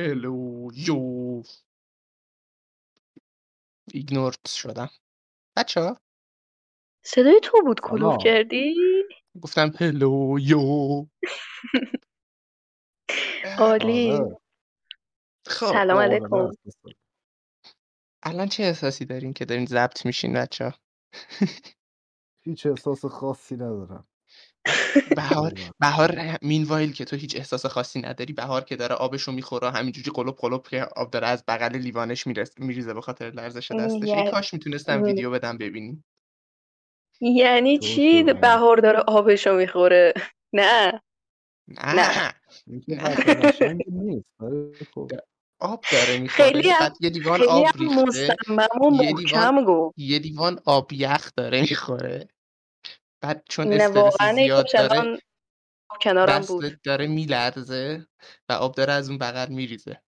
هلو 0.00 0.68
یو 0.74 1.42
ایگنورد 3.94 4.48
شدم. 4.48 4.90
بچه 5.56 5.80
ها 5.80 5.96
صدای 7.04 7.40
تو 7.42 7.62
بود 7.62 7.80
کلوف 7.80 8.16
کردی؟ 8.24 8.74
گفتم 9.42 9.72
هلو 9.80 10.38
یو 10.40 11.06
عالی. 13.58 14.10
آره. 14.10 14.40
خب 15.46 15.66
سلام 15.72 15.98
علیکم. 15.98 16.50
الان 18.22 18.48
چه 18.48 18.62
احساسی 18.62 19.04
دارین 19.04 19.32
که 19.32 19.44
دارین 19.44 19.66
ضبط 19.66 20.06
میشین 20.06 20.32
بچه 20.32 20.64
ها 20.64 20.74
هیچ 22.44 22.66
احساس 22.66 23.04
خاصی 23.04 23.54
ندارم. 23.54 24.08
بهار. 25.16 25.52
بهار 25.80 26.38
مینوایل 26.42 26.92
که 26.92 27.04
تو 27.04 27.16
هیچ 27.16 27.36
احساس 27.36 27.66
خاصی 27.66 28.00
نداری 28.00 28.32
بهار 28.32 28.64
که 28.64 28.76
داره 28.76 28.94
آبشو 28.94 29.32
می‌خوره 29.32 29.70
همینجوری 29.70 30.10
قلوب 30.14 30.36
قلوب 30.38 30.68
که 30.68 30.82
آب 30.96 31.10
داره 31.10 31.26
از 31.26 31.44
بغل 31.48 31.76
لیوانش 31.76 32.26
میرس- 32.26 32.58
میریزه 32.58 32.94
به 32.94 33.00
خاطر 33.00 33.30
لرزش 33.30 33.72
دستش. 33.72 34.02
ای 34.02 34.08
یعنی- 34.08 34.30
کاش 34.30 34.54
می‌تونستم 34.54 35.02
ویدیو 35.02 35.30
بدم 35.30 35.58
ببینیم. 35.58 36.04
یعنی 37.20 37.78
تو 37.78 37.86
چی؟ 37.86 38.24
تو. 38.24 38.34
بهار 38.34 38.76
داره 38.76 38.98
آبشو 38.98 39.54
می‌خوره. 39.54 40.14
نه. 40.52 41.00
نه. 41.68 42.32
خب. 44.94 45.10
آب 45.60 45.84
داره 45.92 46.18
می‌خوره 46.18 46.52
خیلی 46.52 46.68
یه 47.00 47.10
لیوان 47.10 47.38
خیلی 47.38 47.50
آب 47.50 47.66
ریخته 47.78 48.36
یه 49.96 50.18
لیوان 50.18 50.60
آب 50.64 50.92
یخ 50.92 51.30
داره 51.36 51.60
می‌خوره. 51.60 52.28
بعد 53.20 53.44
چون 53.48 53.72
استرس 53.72 54.34
زیاد 54.34 54.66
داره 54.72 55.18
کنارم 56.02 56.40
بود. 56.40 56.82
داره 56.82 57.06
میلرزه 57.06 58.06
و 58.48 58.52
آب 58.52 58.74
داره 58.74 58.92
از 58.92 59.08
اون 59.08 59.18
بغل 59.18 59.48
میریزه. 59.48 60.02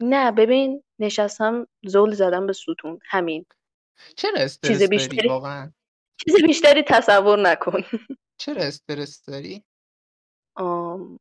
نه 0.00 0.32
ببین 0.32 0.82
نشستم 0.98 1.66
زل 1.84 2.12
زدم 2.12 2.46
به 2.46 2.52
ستون 2.52 2.98
همین. 3.04 3.46
چرا 4.16 4.40
استرس 4.40 4.70
چیز 4.70 4.78
داری؟ 4.78 4.88
بیشتری 4.88 5.28
واقعا. 5.28 5.72
چیز 6.24 6.42
بیشتری 6.46 6.82
تصور 6.82 7.38
نکن. 7.38 7.82
چرا 8.38 8.62
استرس 8.62 9.24
داری؟ 9.24 9.64
آم... 10.54 11.20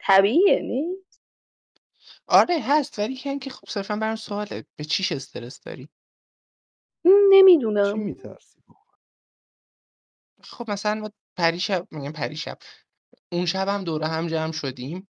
طبیعیه 0.00 0.60
نی؟ 0.60 0.96
آره 2.26 2.60
هست 2.62 2.98
ولی 2.98 3.14
که 3.14 3.30
اینکه 3.30 3.50
خب 3.50 3.68
صرفا 3.68 3.96
برام 3.96 4.16
سواله. 4.16 4.64
به 4.76 4.84
چیش 4.84 5.12
استرس 5.12 5.60
داری؟ 5.60 5.88
چی 7.02 7.10
نمی‌دونم. 7.30 7.98
میترسی؟ 7.98 8.60
خب 10.50 10.70
مثلا 10.70 10.94
ما 10.94 11.10
پریشب 11.36 11.88
میگم 11.90 12.12
پریشب 12.12 12.58
اون 13.32 13.46
شب 13.46 13.68
هم 13.68 13.84
دوره 13.84 14.06
هم 14.06 14.26
جمع 14.26 14.52
شدیم. 14.52 15.08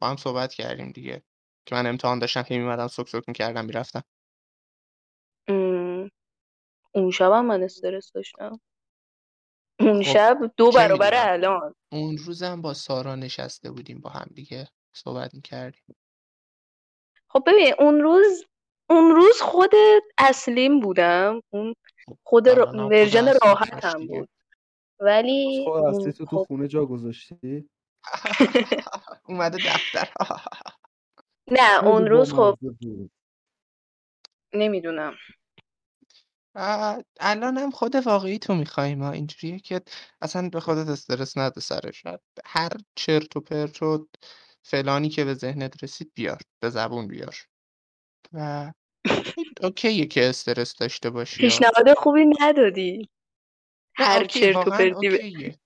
با 0.00 0.08
هم 0.08 0.16
صحبت 0.16 0.54
کردیم 0.54 0.92
دیگه. 0.92 1.22
که 1.66 1.74
من 1.74 1.86
امتحان 1.86 2.18
داشتم 2.18 2.42
که 2.42 2.58
میمدم 2.58 2.88
سک 2.88 3.08
سک 3.08 3.28
می‌کردم 3.28 3.64
می‌رفتم 3.64 4.02
اون 6.94 7.10
شبم 7.10 7.44
من 7.44 7.62
استرس 7.62 8.12
داشتم. 8.12 8.60
اون 9.80 10.02
خب، 10.02 10.12
شب 10.12 10.38
دو 10.56 10.70
برابر. 10.70 11.32
الان. 11.32 11.74
اون 11.92 12.18
روزم 12.18 12.62
با 12.62 12.74
سارا 12.74 13.14
نشسته 13.14 13.70
بودیم 13.70 14.00
با 14.00 14.10
هم 14.10 14.26
دیگه 14.34 14.68
صحبت 14.92 15.34
می‌کردیم. 15.34 15.96
خب 17.28 17.42
ببین 17.46 17.74
اون 17.78 18.00
روز 18.00 18.44
اون 18.90 19.16
روز 19.16 19.40
خود 19.40 19.72
اصلیم 20.18 20.80
بودم. 20.80 21.40
اون 21.50 21.74
خود 22.22 22.48
ورژن 22.48 23.28
اصلیت 23.28 23.44
راحتم. 23.44 24.06
بود. 24.06 24.28
ولی 25.00 25.64
خب 25.64 25.70
اصلی 25.70 26.12
تو 26.12 26.24
تو 26.24 26.38
خب. 26.38 26.44
خونه 26.48 26.68
جا 26.68 26.86
گذاشتی؟ 26.86 27.68
اومده 29.28 29.58
دفتر. 29.58 30.12
نه 31.58 31.84
اون 31.84 32.06
روز 32.06 32.32
خب. 32.32 32.58
نمی‌دونم. 34.54 35.14
و 36.54 37.02
الان 37.20 37.58
هم 37.58 37.70
خود 37.70 37.94
واقعی 37.94 38.38
تو 38.38 38.54
می‌خوای 38.54 38.94
ما 38.94 39.10
اینجوریه 39.10 39.58
که 39.58 39.80
اصلا 40.22 40.48
به 40.48 40.60
خودت 40.60 40.88
استرس 40.88 41.36
نده 41.36 41.60
سرش 41.60 42.02
هر 42.44 42.72
چرت 42.94 43.36
و 43.36 43.40
پرت 43.40 43.82
و 43.82 44.08
فلانی 44.62 45.08
که 45.08 45.24
به 45.24 45.34
ذهنت 45.34 45.84
رسید 45.84 46.12
بیار 46.14 46.38
به 46.62 46.70
زبون 46.70 47.08
بیار. 47.08 47.36
و 48.32 48.72
اوکیه 49.62 50.06
که 50.06 50.28
استرس 50.28 50.74
داشته 50.76 51.10
باشی 51.10 51.40
پیشنهاد 51.40 51.94
خوبی 51.96 52.24
ندادی. 52.40 53.08
هر 53.96 54.24
چرت 54.24 54.56
و 54.56 54.70
پرتی 54.70 55.08
اوکیه. 55.08 55.58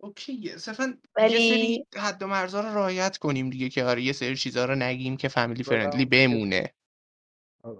اوکیه. 0.00 0.56
صرفا 0.56 0.84
یه 0.84 0.98
ولی 1.16 1.50
سری 1.50 1.86
حد 1.96 2.22
و 2.22 2.26
مرزا 2.26 2.60
رو 2.60 2.68
رعایت 2.68 3.16
کنیم 3.16 3.50
دیگه 3.50 3.68
که 3.68 3.84
آره 3.84 4.02
یه 4.02 4.12
سری 4.12 4.36
چیزا 4.36 4.64
رو 4.64 4.74
نگیم 4.74 5.16
که 5.16 5.28
فامیلی 5.28 5.64
فرندلی. 5.64 6.04
بمونه. 6.04 6.74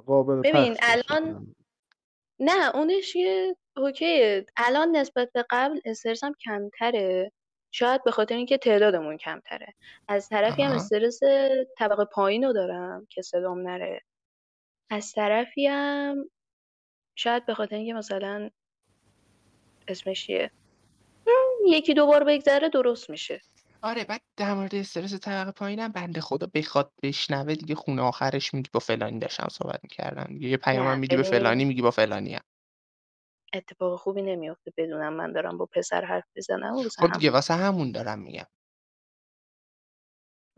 قابل 0.06 0.34
ببین،. 0.34 0.77
الان- 0.82 1.55
نه 2.41 2.77
اونش 2.77 3.16
یه 3.16 3.56
اوکیه 3.77 4.47
الان 4.56 4.97
نسبت 4.97 5.32
به 5.32 5.47
قبل 5.50 5.81
استرسم 5.84 6.32
کمتره. 6.44 7.32
شاید 7.71 8.05
به 8.05 8.11
خاطر 8.11 8.34
اینکه 8.34 8.59
تعدادمون 8.59 9.16
کمتره. 9.16 9.75
از 10.09 10.28
طرفی 10.28 10.62
هم. 10.62 10.72
استرس 10.72 11.21
طبقه 11.78 12.05
پایین 12.05 12.44
رو 12.44 12.53
دارم 12.53 13.06
که 13.11 13.22
صدام 13.22 13.69
نره. 13.69 14.00
از 14.91 15.12
طرفی 15.12 15.66
هم 15.66 16.31
شاید 17.16 17.47
به 17.47 17.55
خاطر 17.55 17.76
اینکه 17.76 17.94
مثلا 17.94 18.50
اسمش 19.89 20.27
چیه 20.27 20.50
یکی 21.67 21.95
دو 21.95 22.06
بار 22.06 22.25
بگذره 22.25 22.69
درست 22.69 23.11
میشه. 23.11 23.41
آره 23.83 24.05
بعد 24.05 24.21
در 24.37 24.55
مورد 24.55 24.75
استرس 24.75 25.15
طبقه 25.15 25.50
پایینم 25.50 25.89
بنده 25.89 26.21
خدا 26.21 26.47
بخواد 26.55 26.93
بشنوه 27.03 27.55
دیگه 27.55 27.75
خونه 27.75 28.03
آخرش 28.03 28.55
میگی 28.55 28.71
با 28.73 28.81
فلانی 28.81 29.19
داشتم 29.19 29.49
صحبت 29.50 29.81
می‌کردم 29.83 30.25
دیگه. 30.25 30.49
یه 30.49 30.56
پیامم 30.56 30.89
نه، 30.89 30.94
میدی 30.94 31.17
به. 31.17 31.23
فلانی 31.23 31.65
میگی 31.65 31.83
با 31.83 31.91
فلانی 31.91 32.34
هم. 32.34 32.43
اتفاق 33.55 33.99
خوبی 33.99 34.23
نمیافته 34.23 34.73
بدونم 34.77 35.12
من 35.12 35.33
دارم 35.33 35.59
با 35.59 35.67
پسر 35.67 36.05
حرف 36.05 36.25
بزنم 36.37 36.83
خب 36.89 37.12
دیگه 37.12 37.31
واسه 37.31 37.55
همون 37.55 37.93
دارم 37.93 38.19
میگم. 38.19 38.47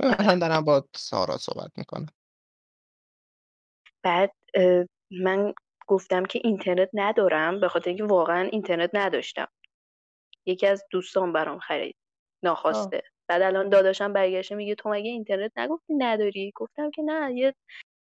مثلا 0.01 0.39
دارم 0.39 0.65
با 0.65 0.89
سارا 0.97 1.37
صحبت 1.37 1.71
می‌کنم. 1.77 2.07
بعد 4.03 4.33
من 5.11 5.55
گفتم 5.87 6.25
که 6.25 6.41
اینترنت 6.45 6.91
ندارم 6.93 7.61
به 7.61 7.69
خاطر 7.69 7.89
اینکه 7.89 8.05
واقعا 8.05 8.49
اینترنت 8.53 8.91
نداشتم. 8.95 9.49
یکی 10.47 10.67
از 10.67 10.85
دوستان 10.91 11.33
برام 11.33 11.59
خرید 11.59 11.97
ناخواسته. 12.43 13.03
بعد 13.29 13.43
الان 13.43 13.69
داداشم 13.69 14.13
برگشته 14.13 14.55
میگه 14.55 14.75
تو 14.75 14.89
مگه 14.89 15.11
اینترنت 15.11 15.59
نگفتی 15.59 15.95
نداری؟ 15.95 16.53
گفتم 16.55 16.91
که 16.91 17.03
نه 17.03 17.35
یه 17.35 17.55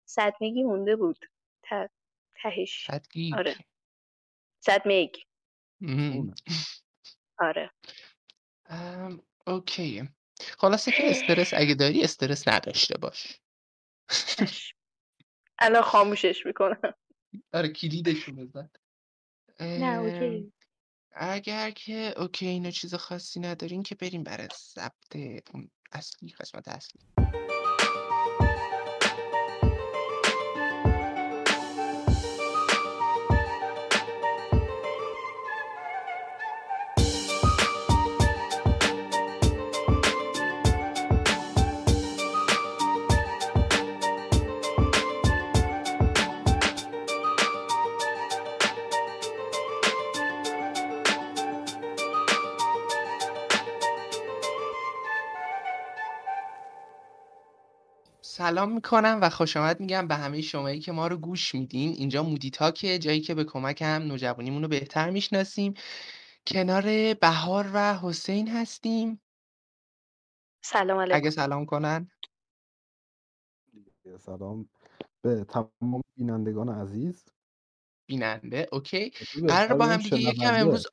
صد 0.10 0.34
مگی 0.42 0.64
مونده 0.64 0.96
بود. 0.96 1.20
ته- 1.64 1.90
تهش. 2.36 2.86
صد 2.88 3.06
آره. 3.38 3.56
صد 4.60 4.88
مهم. 5.82 6.36
آره. 7.40 7.72
ام، 8.66 9.22
okay 9.48 9.97
ه 9.97 10.10
خلاصه 10.40 10.92
که 10.92 11.10
استرس 11.10 11.54
اگه 11.54 11.76
داری 11.76 12.04
استرس 12.04 12.48
نداشته 12.48 12.98
باش. 12.98 13.40
الان 15.60 15.82
خاموشش 15.82 16.46
می‌کنم. 16.46 16.94
آره 17.54 17.68
کلیدشو 17.68 18.32
بزن. 18.32 18.70
نه 19.60 20.00
okay. 20.00 20.54
اگر 21.12 21.72
که 21.72 22.14
okay 22.18 22.48
اینو 22.48 22.72
چیز 22.72 22.96
خاصی 22.96 23.40
ندارین 23.40 23.84
که 23.84 23.96
بریم 23.96 24.24
برای 24.24 24.48
ضبط 24.74 25.16
اون 25.54 25.70
اصلی 25.92 26.30
قسمت 26.30 26.68
اصلی. 26.68 27.02
سلام 58.28 58.74
می‌کنم 58.74 59.20
و 59.24 59.30
خوش 59.32 59.58
آمد 59.58 59.82
میگم 59.82 60.10
به 60.10 60.16
همه 60.16 60.42
شمایی 60.42 60.82
که 60.82 60.94
ما 60.94 61.08
رو 61.08 61.18
گوش 61.18 61.56
میدین. 61.56 61.90
اینجا 61.94 62.24
مودی 62.24 62.52
تاکه 62.52 63.00
جایی 63.00 63.22
که 63.22 63.36
به 63.36 63.44
کمک 63.46 63.84
هم 63.84 64.04
نوجوانیمون 64.04 64.64
رو 64.64 64.70
بهتر 64.70 65.12
می‌شناسیم. 65.12 65.76
کنار 66.48 67.14
بهار 67.14 67.72
و 67.74 68.00
حسین 68.00 68.50
هستیم. 68.50 69.22
سلام 70.66 70.98
اگه 71.12 71.30
علیکم 71.30 71.30
سلام 71.30 71.66
کنن. 71.66 72.12
سلام 74.20 74.70
به 75.24 75.46
تمام 75.46 76.02
بینندگان 76.18 76.70
عزیز. 76.70 77.26
بیننده 78.10 78.68
اوکی. 78.72 79.12
قرار 79.48 79.76
با 79.76 79.86
هم 79.88 80.02
دیگه 80.02 80.20
یکم. 80.20 80.56
امروز 80.56 80.88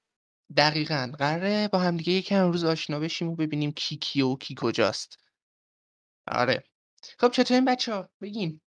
دقیقا 0.57 1.13
قراره 1.19 1.69
با 1.73 1.79
هم 1.79 1.97
دیگه 1.97 2.13
یکم 2.13 2.45
امروز 2.45 2.65
آشنا 2.65 3.01
بشیم 3.01 3.29
و 3.29 3.37
ببینیم 3.37 3.73
کی 3.73 3.97
کیه 3.97 4.25
و 4.27 4.37
کی 4.37 4.55
کجاست. 4.59 5.19
آره. 6.29 6.65
خب 7.19 7.31
چطورین 7.31 7.65
بچه 7.65 7.95
ها 7.95 8.09
بگین. 8.21 8.61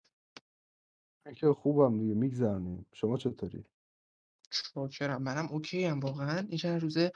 من 1.25 1.33
که 1.33 1.47
خوبم 1.47 1.99
دیگه 1.99 2.13
میگذرونیم. 2.13 2.85
شما 2.93 3.17
چطوری؟ 3.17 3.65
شاکرم 4.51 5.23
منم 5.23 5.47
اوکی 5.47 5.85
هم 5.85 5.99
واقعا. 5.99 6.47
این 6.49 6.57
چند 6.57 6.81
روزه 6.81 7.11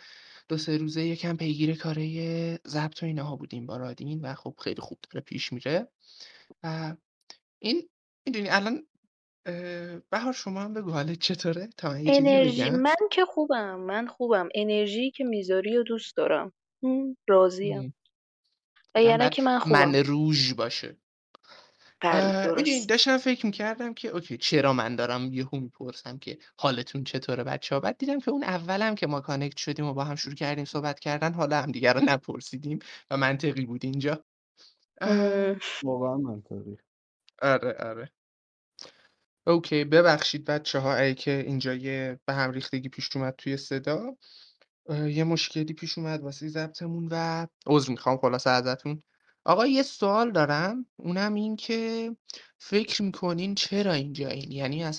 دو 0.48 0.57
سه 0.57 0.77
روزه 0.77 1.04
یکم 1.04 1.38
پیگیر 1.38 1.77
کاره 1.77 2.60
ضبط 2.68 3.04
و 3.04 3.06
اینها 3.06 3.36
بودیم 3.36 3.66
با 3.66 3.77
رادین 3.77 4.21
و 4.21 4.33
خب 4.33 4.56
خیلی 4.60 4.81
خوب 4.81 4.98
داره 5.10 5.24
پیش 5.25 5.54
میره. 5.54 5.88
و 6.63 6.95
این 7.60 7.89
می‌دونی 8.25 8.50
الان 8.50 8.88
بهار 10.10 10.33
شما 10.33 10.62
هم 10.62 10.74
بگو 10.74 10.92
حالت 10.92 11.19
چطوره؟ 11.19 11.69
تا 11.77 11.89
من 11.89 12.00
یه 12.00 12.06
چیزی 12.06 12.27
انرژی 12.30 12.63
بگم. 12.63 12.75
من 12.75 12.95
که 13.12 13.25
خوبم 13.25 13.80
من 13.80 14.07
خوبم. 14.07 14.50
انرژی 14.56 15.12
که 15.12 15.24
می‌ذاری 15.24 15.77
و 15.77 15.83
دوست 15.83 16.18
دارم. 16.18 16.54
راضیم. 17.27 17.94
انقدر 18.95 19.30
که 19.30 19.42
من 19.42 19.54
من 19.54 19.60
خوبم 19.60 19.95
روژ 19.95 20.54
باشه. 20.54 20.98
می‌دونی 22.04 22.63
درست. 22.63 22.90
داشتم 22.90 23.18
فکر 23.18 23.46
می‌کردم 23.46 23.94
که 23.94 24.07
okay 24.07 24.38
چرا 24.38 24.74
من 24.74 24.96
دارم 24.96 25.34
یهو 25.34 25.57
می‌پرسم 25.60 26.18
که 26.18 26.38
حالتون 26.57 27.04
چطوره 27.04 27.44
بچه 27.44 27.75
ها 27.75 27.81
بعد 27.81 27.98
دیدم 27.98 28.19
که 28.19 28.31
اون 28.31 28.44
اولم 28.44 28.96
که 28.96 29.07
ما 29.07 29.22
connect 29.21 29.57
شدیم 29.57 29.86
و 29.86 29.94
با 29.94 30.04
هم 30.04 30.16
شروع 30.16 30.36
کردیم 30.36 30.66
صحبت 30.66 31.00
کردن 31.00 31.34
حالا 31.34 31.62
هم 31.62 31.72
دیگر 31.72 31.94
رو 31.94 32.01
نپرسیدیم 32.06 32.80
و 33.12 33.18
منطقی 33.18 33.66
بود 33.66 33.86
اینجا. 33.86 34.24
واقعا 35.84 36.18
منطقی. 36.18 36.78
آره 37.42 37.74
آره. 37.74 38.12
okay 39.47 39.83
ببخشید 39.84 40.46
بچه 40.46 40.80
ها 40.80 40.94
اگه 40.94 41.13
که 41.13 41.31
اینجا 41.31 41.74
یه 41.74 42.19
به 42.25 42.34
هم 42.34 42.51
ریختگی 42.51 42.90
پیش 42.90 43.16
اومد 43.16 43.36
توی 43.38 43.57
صدا. 43.57 44.18
یه 44.90 45.24
مشکلی 45.24 45.74
پیش 45.74 45.98
اومد 45.98 46.22
واسه 46.22 46.48
ضبطمون 46.48 47.07
و 47.12 47.48
عذر 47.68 47.92
می‌خوام 47.92 48.18
خلاصه 48.18 48.50
ازتون. 48.50 49.04
آقا 49.50 49.66
یه 49.68 49.84
سوال 49.84 50.31
دارم 50.31 50.86
اونم 50.96 51.34
این 51.34 51.56
که 51.56 52.16
فکر 52.57 53.04
می‌کنین 53.04 53.56
چرا 53.56 53.94
اینجایین 53.94 54.51
یعنی 54.51 54.84
اه، 54.84 54.94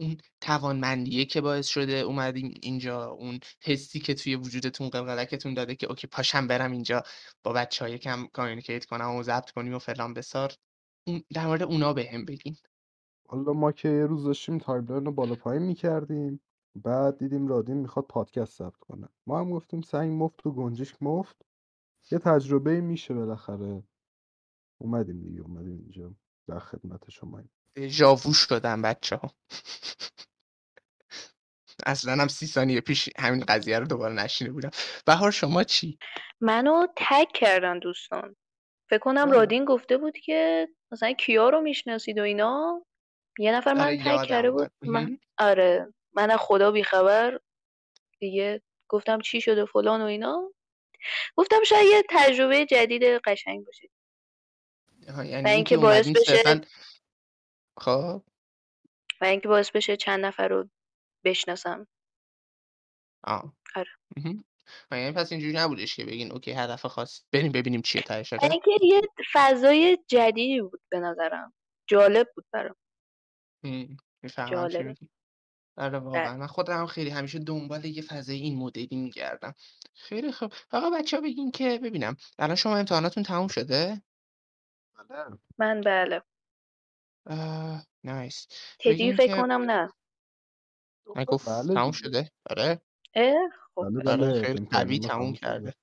اون 0.00 0.16
توانمندیه 0.40 1.24
که 1.24 1.40
باعث 1.40 1.66
شده 1.66 1.92
اومدین 1.92 2.54
اینجا 2.62 3.06
اون 3.06 3.40
حسی 3.62 4.00
که 4.00 4.14
توی 4.14 4.36
وجودتون 4.36 4.88
قلقلکتون 4.88 5.54
داده 5.54 5.74
که 5.74 5.86
okay 5.86 6.06
پاشم 6.06 6.46
برم 6.46 6.72
اینجا 6.72 7.02
با 7.42 7.52
بچه 7.52 7.84
های 7.84 7.98
کم 7.98 8.26
communicate 8.32 8.84
کنم 8.84 9.14
و 9.14 9.22
ضبط 9.22 9.50
کنیم 9.50 9.74
و 9.74 9.78
فلان 9.78 10.14
بیسار. 10.14 10.52
اون 11.06 11.22
در 11.34 11.46
مورد 11.46 11.62
اونا 11.62 11.92
به 11.92 12.10
هم 12.12 12.24
بگین. 12.24 12.56
حالا 13.28 13.52
ما 13.52 13.72
که 13.72 13.88
یه 13.88 14.06
روز 14.06 14.24
داشتیم 14.24 14.58
timeline 14.58 15.04
رو 15.04 15.12
بالا 15.12 15.34
پایین 15.34 15.62
می‌کردیم 15.62 16.40
بعد 16.74 17.18
دیدیم 17.18 17.48
رادین 17.48 17.76
می‌خواد 17.76 18.06
پادکست 18.06 18.58
ثبت 18.58 18.76
کنه. 18.76 19.08
ما 19.26 19.40
هم 19.40 19.50
گفتیم 19.50 19.80
سنگ 19.80 20.22
مفت 20.22 20.46
و 20.46 20.52
گنجشک 20.52 21.02
مفت. 21.02 21.36
یه 22.12 22.18
تجربه 22.18 22.80
میشه 22.80 23.14
بالاخره. 23.14 23.82
اومدیم 24.80 25.22
دیگه 25.22 25.40
اومدیم 25.40 25.78
اینجا 25.78 26.14
در 26.48 26.58
خدمت 26.58 27.10
شما 27.10 27.42
ژاوو 27.78 28.32
شدن 28.32 28.82
بچه 28.82 29.16
ها 29.16 29.34
اصلا 31.86 32.12
هم 32.12 32.28
سی 32.28 32.46
ثانیه 32.46 32.80
پیش 32.80 33.08
همین 33.18 33.44
قضیه 33.48 33.78
رو 33.78 33.86
دوباره 33.86 34.14
نشینه 34.14 34.50
بودم. 34.50 34.70
بهار 35.06 35.30
شما 35.30 35.64
چی؟ 35.64 35.98
منو 36.40 36.86
تگ 36.96 37.26
کردن 37.34 37.78
دوستان. 37.78 38.36
فکر 38.90 38.98
کنم 38.98 39.28
آه. 39.28 39.34
رادین 39.34 39.64
گفته 39.64 39.98
بود 39.98 40.16
که 40.18 40.68
مثلا 40.92 41.12
کیا 41.12 41.48
رو 41.48 41.60
می‌شناسید 41.60 42.18
و 42.18 42.22
اینا؟ 42.22 42.86
یه 43.38 43.52
نفر 43.52 43.74
من 43.74 43.80
آره 43.80 44.04
تگ 44.04 44.28
کرده 44.28 44.50
بود. 44.50 44.70
من. 44.82 45.18
آره. 45.38 45.94
من 46.12 46.30
از 46.30 46.38
خدا 46.40 46.70
بیخبر 46.70 47.40
دیگه 48.18 48.62
گفتم 48.88 49.20
چی 49.20 49.40
شده 49.40 49.64
فلان 49.64 50.02
و 50.02 50.04
اینا. 50.04 50.52
گفتم 51.36 51.64
شاید 51.66 51.86
یه 51.86 52.02
تجربه 52.10 52.66
جدید 52.66 53.02
قشنگ 53.02 53.64
باشه. 53.66 53.88
آها، 55.08 55.20
و 55.20 55.24
یعنی 55.24 55.50
اینکه 55.50 55.76
باعث 55.76 56.08
بشه 56.08 56.60
خب. 57.76 58.22
و 59.20 59.24
اینکه 59.24 59.48
باعث 59.48 59.70
بشه 59.70 59.96
چند 59.96 60.24
نفر 60.24 60.48
رو 60.48 60.70
بشناسم. 61.24 61.86
آه. 63.24 63.56
آره. 63.76 63.90
یعنی 64.92 65.12
پس 65.12 65.32
اینجوری 65.32 65.52
نبودش 65.52 65.96
که 65.96 66.04
بگین 66.04 66.32
اوکی 66.32 66.52
هدف 66.52 66.86
خاص 66.86 67.24
بریم 67.32 67.52
ببینیم 67.52 67.82
چیه 67.82 68.02
تهش. 68.02 68.32
اینکه 68.32 68.70
یه 68.82 69.00
فضای 69.32 69.98
جدیدی 70.08 70.60
بود 70.60 70.82
به 70.88 71.00
نظرم. 71.00 71.54
جالب 71.86 72.28
بود 72.34 72.44
برام. 72.52 72.76
هم، 73.64 74.94
آره. 75.76 75.98
واقعا. 75.98 76.36
من 76.36 76.46
خودم 76.46 76.78
هم 76.78 76.86
خیلی 76.86 77.10
همیشه 77.10 77.38
دنبال 77.38 77.84
یه 77.84 78.02
فضای 78.02 78.36
این 78.36 78.58
مدلی 78.58 78.96
میگردم. 78.96 79.54
خیلی 79.94 80.32
خوب. 80.32 80.52
فقط 80.52 80.92
بچه 80.92 81.16
ها 81.16 81.22
بگین 81.22 81.50
که 81.50 81.80
ببینم. 81.82 82.16
الان 82.38 82.56
شما 82.56 82.76
امتحاناتون 82.76 83.22
تموم 83.22 83.48
شده؟ 83.48 84.02
بله. 85.08 85.38
من 85.58 85.80
بله. 85.80 86.22
آه، 87.26 87.86
نایس. 88.04 88.46
تدی 88.80 88.90
بگین 88.92 89.16
فکر 89.16 89.26
که 89.36 89.42
کنم 89.42 89.62
نه. 89.62 89.92
من 91.16 91.24
گفت 91.24 91.48
بله 91.48 91.74
تموم 91.74 91.90
دیگه 91.90 91.98
شده؟ 91.98 92.30
آره. 92.50 92.82
اه 93.14 93.34
خب. 93.74 93.82
بله 94.04 94.12
آره 94.12 94.32
بله. 94.32 94.42
خیلی 94.42 94.66
قوی 94.72 94.98
تموم 94.98 95.08
تموم 95.08 95.34
شده. 95.34 95.40
کرده. 95.40 95.74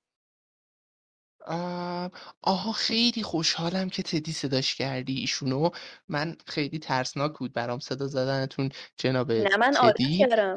آم، 1.50 2.10
آها 2.42 2.72
خیلی 2.72 3.22
خوشحالم 3.22 3.90
که 3.90 4.02
تدی 4.02 4.32
صداش 4.32 4.74
کردی 4.74 5.14
ایشونو. 5.20 5.70
من 6.08 6.36
خیلی 6.46 6.78
ترسناک 6.78 7.38
بود 7.38 7.52
برام 7.52 7.78
صدا 7.80 8.06
زدنتون 8.06 8.70
جناب 8.96 9.32
نه 9.32 9.56
من 9.56 9.76
عادت 9.76 9.94
تدی. 9.96 10.18
کردم. 10.18 10.56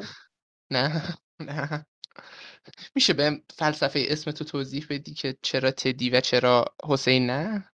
نه 0.72 1.02
نه. 1.40 1.86
میشه 2.96 3.12
به 3.12 3.42
فلسفه 3.58 4.04
اسم 4.08 4.30
تو 4.30 4.44
توضیح 4.44 4.86
بدی 4.90 5.14
که 5.14 5.36
چرا 5.42 5.70
تدی 5.70 6.10
و 6.10 6.20
چرا 6.20 6.64
حسین 6.84 7.26
نه؟ 7.30 7.70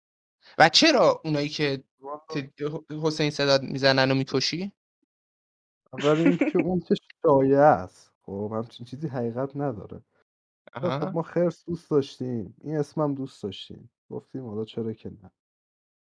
و 0.58 0.68
چرا 0.68 1.22
اونایی 1.24 1.48
که 1.48 1.84
تد- 2.30 2.92
حسین 3.04 3.30
صدا 3.30 3.58
می‌زنن 3.62 4.10
و 4.10 4.14
می‌کشی؟ 4.14 4.72
اول 5.92 6.18
اینکه 6.20 6.58
اون 6.58 6.80
که 6.80 6.94
شایعه 7.22 7.58
است. 7.60 8.12
خب 8.22 8.52
همچین 8.54 8.86
چیزی 8.86 9.08
حقیقت 9.08 9.56
نداره. 9.56 10.02
خب 10.72 10.84
آها. 10.84 11.10
ما 11.10 11.22
خرس 11.22 11.64
دوست 11.64 11.90
داشتیم. 11.90 12.56
این 12.60 12.76
اسمم 12.76 13.14
دوست 13.14 13.42
داشتیم. 13.42 13.90
گفتیم 14.10 14.46
حالا 14.46 14.64
چرا 14.64 14.92
که 14.92 15.10
نه؟ 15.10 15.30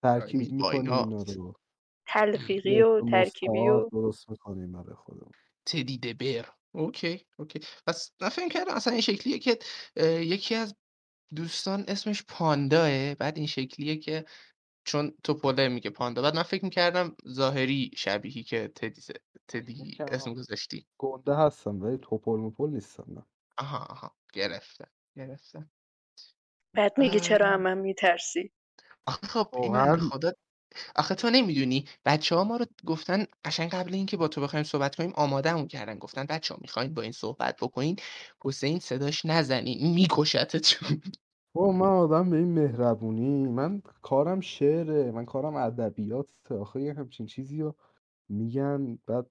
ترکیب 0.03 0.39
با 0.39 0.55
می‌کنیم 0.55 0.93
اینا 0.93 1.23
رو. 1.23 1.55
تلفیقی 2.07 2.71
یه 2.71 2.85
و 2.85 3.09
ترکیبی 3.09 3.59
مستعار 3.59 3.83
و 3.83 3.89
درست 3.91 4.29
می‌کنیم 4.29 4.71
برای 4.71 4.95
خودمون. 4.95 5.31
Teddy 5.65 5.97
the 5.97 6.20
Bear 6.20 6.49
okay 6.71 7.25
okay 7.37 7.59
پس 7.87 8.11
من 8.21 8.29
فکر 8.29 8.49
کردم 8.49 8.73
اصلا 8.73 8.93
این 8.93 9.01
شکلیه 9.01 9.39
که 9.39 9.59
اه، 9.95 10.25
یکی 10.25 10.55
از 10.55 10.75
دوستان 11.35 11.85
اسمش 11.87 12.23
پانداه. 12.27 13.15
بعد 13.15 13.37
این 13.37 13.47
شکلیه 13.47 13.97
که 13.97 14.25
چون 14.83 15.13
توپله 15.23 15.67
میگه 15.67 15.89
پاندا. 15.89 16.21
بعد 16.21 16.35
من 16.35 16.43
فکر 16.43 16.63
می‌کردم 16.65 17.15
ظاهری 17.27 17.91
شبیهی 17.95 18.43
که 18.43 18.71
تدی 18.75 19.01
تدی 19.47 19.97
اسم 19.99 20.33
گذاشتی. 20.33 20.85
گنده 20.97 21.35
هستم 21.35 21.81
ولی 21.81 21.97
توپل 21.97 22.31
مپل 22.31 22.69
نیستم 22.69 23.05
نه. 23.07 23.25
آها 23.57 23.85
آها. 23.89 24.15
گرفتم 24.35 24.89
گرفتم 25.15 25.71
بعد 26.75 26.97
میگه 26.97 27.19
چرا 27.19 27.47
هم 27.47 27.61
من 27.61 27.77
میترسی؟ 27.77 28.51
آخه 29.05 29.27
خب 29.27 29.47
این 29.55 29.97
خدا 29.97 30.31
آخه 30.95 31.15
تو 31.15 31.29
نمی‌دونی 31.29 31.85
بچه 32.05 32.35
ها 32.35 32.43
ما 32.43 32.57
رو 32.57 32.65
گفتن 32.85 33.25
قشنگ 33.45 33.69
قبل 33.71 33.93
اینکه 33.93 34.17
با 34.17 34.27
تو 34.27 34.41
بخوایم 34.41 34.63
صحبت 34.63 34.95
کنیم 34.95 35.13
آمادهمون 35.15 35.67
کردن 35.67 35.97
گفتن 35.97 36.25
بچه 36.25 36.53
ها 36.53 36.59
می‌خواین 36.61 36.93
با 36.93 37.01
این 37.01 37.11
صحبت 37.11 37.57
بکنین 37.61 37.95
حسین 38.41 38.79
صداش 38.79 39.25
نزنین 39.25 39.93
میکشتتون. 39.93 41.01
با 41.55 41.71
من 41.71 41.87
آدم 41.87 42.29
به 42.29 42.37
این 42.37 42.53
مهربونی 42.53 43.47
من 43.47 43.81
کارم 44.01 44.39
شعره 44.39 45.11
من 45.11 45.25
کارم 45.25 45.55
ادبیاته 45.55 46.55
آخه 46.55 46.81
یه 46.81 46.93
همچین 46.93 47.25
چیزی 47.25 47.61
رو 47.61 47.75
میگن 48.29 48.99
بعد 49.07 49.25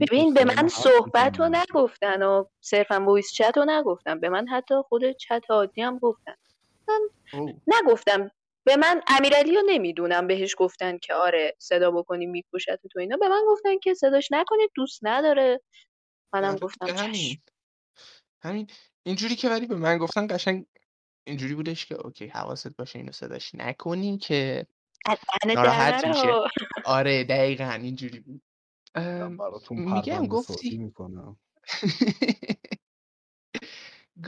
ببین 0.00 0.34
به 0.34 0.44
من 0.44 0.68
صحبت 0.68 1.40
رو 1.40 1.48
نگفتن 1.48 2.22
و 2.22 2.44
صرفا 2.60 3.00
وایس 3.00 3.32
چت 3.32 3.52
رو 3.56 3.64
نگفتن. 3.68 4.20
به 4.20 4.28
من 4.28 4.48
حتی 4.48 4.74
خود 4.88 5.12
چت 5.12 5.42
عادی 5.48 5.82
هم 5.82 5.98
گفتن. 5.98 6.34
من 6.88 7.54
نگفتم. 7.66 8.30
به 8.64 8.76
من 8.76 9.02
امیرعلی 9.06 9.54
رو 9.54 9.62
نمی‌دونم 9.66 10.26
بهش 10.26 10.54
گفتن 10.58 10.98
که 10.98 11.14
آره 11.14 11.56
صدا 11.58 11.90
بکنی 11.90 12.26
میکشت 12.26 12.86
تو 12.92 12.98
اینا. 12.98 13.16
به 13.16 13.28
من 13.28 13.42
گفتن 13.48 13.78
که 13.78 13.94
صداش 13.94 14.28
نکنید 14.32 14.70
دوست 14.74 15.00
نداره. 15.02 15.60
منم 16.32 16.50
آره 16.50 16.58
گفتم 16.58 16.86
همین. 16.86 17.38
همین. 18.42 18.66
اینجوری 19.02 19.36
که 19.36 19.48
ولی 19.48 19.66
به 19.66 19.76
من 19.76 19.98
گفتن 19.98 20.26
قشنگ 20.30 20.66
اینجوری 21.26 21.54
بودش 21.54 21.86
که 21.86 21.94
اوکی 21.94 22.26
حواست 22.26 22.76
باشه 22.76 22.98
اینو 22.98 23.12
صداش 23.12 23.54
نکنین 23.54 24.18
که 24.18 24.66
ناراحت 25.46 26.06
میشه. 26.06 26.32
آره 26.84 27.24
دقیقا 27.24 27.70
اینجوری 27.70 28.20
بود. 28.20 28.42
میگم 29.70 30.26
گفتی 30.26 30.78
می‌کنم. 30.78 31.36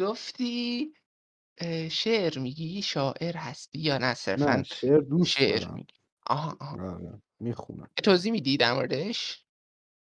گفتی 0.00 0.92
شعر 1.90 2.38
میگی 2.38 2.82
شاعر 2.82 3.36
هستی 3.36 3.78
یا 3.78 3.98
نه؟ 3.98 4.14
صرفا 4.14 4.62
شعر 4.62 5.00
دوست 5.00 5.30
شعر 5.30 5.58
دارم. 5.60 5.74
میگی. 5.74 5.94
آها 6.26 6.56
آها. 6.60 6.92
آره 6.94 7.22
می‌خونم. 7.40 7.90
توضیح 8.04 8.32
میدی 8.32 8.56
در 8.56 8.74
موردش؟ 8.74 9.46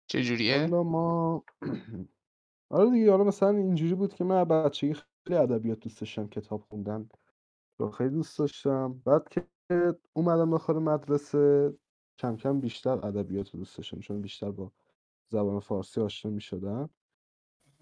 چجوریه؟ 0.06 0.66
ما 0.66 1.44
آره 2.70 2.90
دیگه 2.90 3.10
حالا 3.10 3.24
مثلا 3.24 3.48
اینجوری 3.48 3.94
بود 3.94 4.14
که 4.14 4.24
من 4.24 4.36
از 4.36 4.48
بچگی 4.48 4.94
خیلی 4.94 5.38
ادبیات 5.38 5.78
دوست 5.78 6.00
داشتم 6.00 6.28
کتاب 6.28 6.60
خوندن 6.68 7.08
رو 7.78 7.90
خیلی 7.90 8.10
دوست 8.10 8.38
داشتم. 8.38 9.02
بعد 9.06 9.28
که 9.28 9.46
اومدم 10.12 10.50
داخل 10.50 10.74
مدرسه. 10.74 11.74
کم 12.18 12.36
کم 12.36 12.60
بیشتر 12.60 13.06
ادبیات 13.06 13.50
رو 13.50 13.58
دوست 13.58 13.76
داشتم 13.76 14.00
چون 14.00 14.22
بیشتر 14.22 14.50
با 14.50 14.72
زبان 15.28 15.60
فارسی 15.60 16.00
آشنا 16.00 16.30
می 16.32 16.40
شدم 16.40 16.90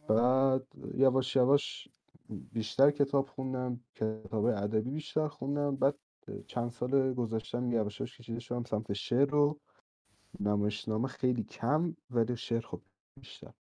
بعد 0.08 0.66
یواش 0.94 1.36
یواش 1.36 1.88
بیشتر 2.28 2.90
کتاب 2.90 3.28
خوندم 3.28 3.80
کتاب 3.94 4.44
ادبی 4.44 4.90
بیشتر 4.90 5.28
خوندم. 5.28 5.76
بعد 5.76 5.98
چند 6.46 6.70
سال 6.70 7.14
گذاشتم 7.14 7.72
یواش 7.72 8.00
یواش 8.00 8.18
کشیده 8.18 8.40
شدم 8.40 8.64
سمت 8.64 8.92
شعر 8.92 9.30
رو. 9.30 9.60
نمایشنامه 10.40 11.08
خیلی 11.08 11.44
کم 11.44 11.96
ولی 12.10 12.36
شعر 12.36 12.60
خب 12.60 12.80
بیشتر. 13.20 13.52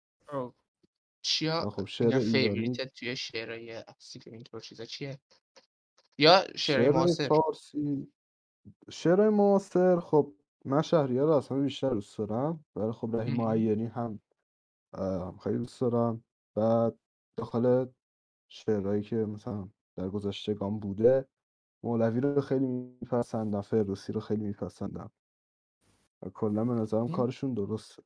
چیا 1.22 1.70
خب 1.70 1.86
شعر 1.86 2.18
فیوریتت 2.18 2.94
توی 2.94 3.16
شعرهای 3.16 3.72
اصیل 3.72 4.22
اینطور 4.26 4.60
چیزا 4.60 4.84
چیه؟ 4.84 5.18
یا 6.18 6.44
شعر 6.56 6.90
معاصر؟ 6.90 7.28
فارسی. 7.28 8.12
شعر 8.90 9.28
معاصر 9.28 10.00
خب 10.00 10.32
من 10.64 10.82
شهریار 10.82 11.26
رو 11.26 11.32
اصلا 11.32 11.58
بیشتر 11.60 11.90
دوست 11.90 12.18
دارم 12.18 12.64
ولی 12.76 12.92
خب 12.92 13.16
رحیم. 13.16 13.36
معینی 13.36 13.86
هم 13.86 14.20
خیلی 15.44 15.58
دوست 15.58 15.80
دارم. 15.80 16.24
بعد 16.54 16.98
داخل 17.36 17.86
شعرهایی 18.48 19.02
که 19.02 19.16
مثلا 19.16 19.68
در 19.96 20.08
گذشتگان 20.08 20.80
بوده 20.80 21.28
مولوی 21.82 22.20
رو 22.20 22.40
خیلی 22.40 22.66
میپسندم 22.66 23.60
فردوسی 23.60 24.12
رو 24.12 24.20
خیلی 24.20 24.44
میپسندم. 24.44 25.10
و 26.22 26.30
کلا 26.30 26.64
به 26.64 26.72
نظرم. 26.72 27.08
کارشون 27.08 27.54
درسته. 27.54 28.02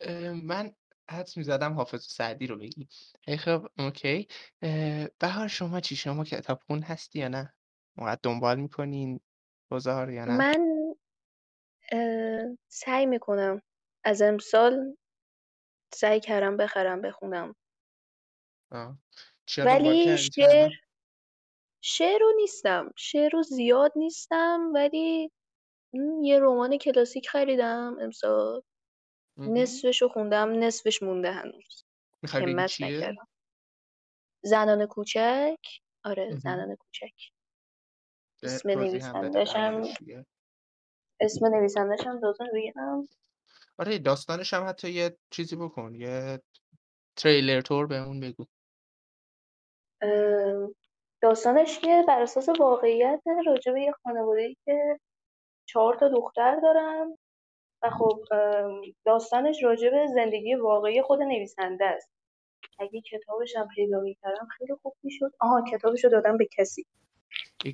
اه، 0.00 0.32
من 0.32 0.74
حدس 1.12 1.36
می‌زدم 1.36 1.72
حافظ 1.74 2.02
سعدی 2.04 2.46
رو 2.46 2.58
بگی. 2.58 2.88
ای 3.28 3.36
خب 3.36 3.68
اوکی. 3.78 4.28
اه، 4.62 5.08
بهار 5.20 5.48
شما 5.48 5.80
چی؟ 5.80 5.96
شما 5.96 6.24
کتابخون 6.24 6.82
هستی 6.82 7.18
یا 7.18 7.28
نه؟ 7.28 7.54
موقع 7.96 8.16
دنبال 8.22 8.60
می‌کنین؟ 8.60 9.20
گذار 9.72 10.10
یا 10.10 10.24
نه؟ 10.24 10.38
من 10.38 10.94
اه، 11.92 12.58
سعی 12.68 13.06
می‌کنم. 13.06 13.62
از 14.04 14.22
امسال 14.22 14.96
سعی 15.94 16.20
کردم 16.20 16.56
بخرم 16.56 17.02
بخونم. 17.02 17.54
آه. 18.70 18.98
چیا 19.46 19.66
دنبال 19.66 19.96
ولی 19.96 19.98
کردی 19.98 20.30
تا 20.30 20.44
شعر 20.46 20.48
الان؟ 20.50 20.78
شعر 21.84 22.18
رو 22.20 22.32
نیستم. 22.36 22.90
شعر 22.96 23.30
رو 23.32 23.42
زیاد 23.42 23.92
نیستم 23.96 24.60
ولی 24.74 25.30
م، 25.94 26.22
یه 26.22 26.40
رمان 26.40 26.78
کلاسیک 26.78 27.28
خریدم 27.30 27.96
امسال. 28.00 28.62
نصفش 29.36 30.02
رو 30.02 30.08
خوندم 30.08 30.64
نصفش 30.64 31.02
مونده 31.02 31.32
هنوز. 31.32 31.84
می‌خوای 32.22 32.42
بگی 32.54 32.68
چیه؟ 32.68 32.98
نکردم. 32.98 33.28
زنان 34.42 34.86
کوچک؟ 34.86 35.56
آره. 36.04 36.36
زنان 36.36 36.76
کوچک. 36.76 37.12
اسم 38.42 38.74
توضیح 38.74 39.04
هم 39.04 39.84
اسم 41.20 41.46
نویسندشم 41.46 42.18
لازم 42.22 42.46
بگم. 42.54 43.08
آره 43.78 43.98
داستانش 43.98 44.54
هم 44.54 44.68
حتی 44.68 44.90
یه 44.90 45.16
چیزی 45.30 45.56
بکن 45.56 45.94
یه 45.94 46.42
تریلر 47.16 47.60
تور 47.60 47.86
بهمون 47.86 48.20
بگو. 48.20 48.46
اه، 50.02 50.68
داستانش 51.22 51.78
که 51.78 52.04
بر 52.08 52.22
اساس 52.22 52.48
واقعیت 52.48 53.22
راجع 53.46 53.72
به 53.72 53.82
یه 53.82 53.92
خانواده‌ای 54.02 54.56
که 54.64 55.00
چهار 55.66 55.94
تا 55.94 56.08
دختر 56.08 56.60
دارن. 56.60 57.18
و 57.82 57.90
خب 57.90 58.24
داستانش 59.04 59.62
راجع 59.62 59.90
به 59.90 60.06
زندگی 60.14 60.54
واقعی 60.54 61.02
خود 61.02 61.22
نویسنده 61.22 61.84
است. 61.84 62.10
اگه 62.78 63.00
کتابش 63.00 63.56
هم 63.56 63.68
پیدا 63.74 64.00
می‌کردم 64.00 64.48
خیلی 64.58 64.74
خوب 64.82 64.96
می‌شد. 65.02 65.32
آها 65.40 65.64
کتابش 65.72 66.04
رو 66.04 66.10
دادم 66.10 66.36
به 66.36 66.48
کسی. 66.58 66.86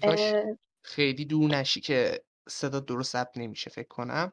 کاش 0.03 0.35
خیلی 0.83 1.25
دور 1.25 1.51
نشی 1.51 1.81
که 1.81 2.23
صدا 2.49 2.81
درست 2.81 3.13
ثبت 3.13 3.39
نمیشه 3.39 3.71
فکر 3.71 3.89
کنم. 3.89 4.33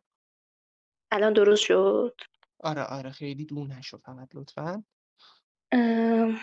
الان 1.12 1.34
درست 1.34 1.64
شد. 1.64 2.16
آره 2.60 2.84
آره 2.84 3.10
خیلی 3.10 3.46
دور 3.46 3.68
نشو 3.68 3.98
فقط 3.98 4.30
لطفا. 4.34 4.84
ام، 5.72 6.38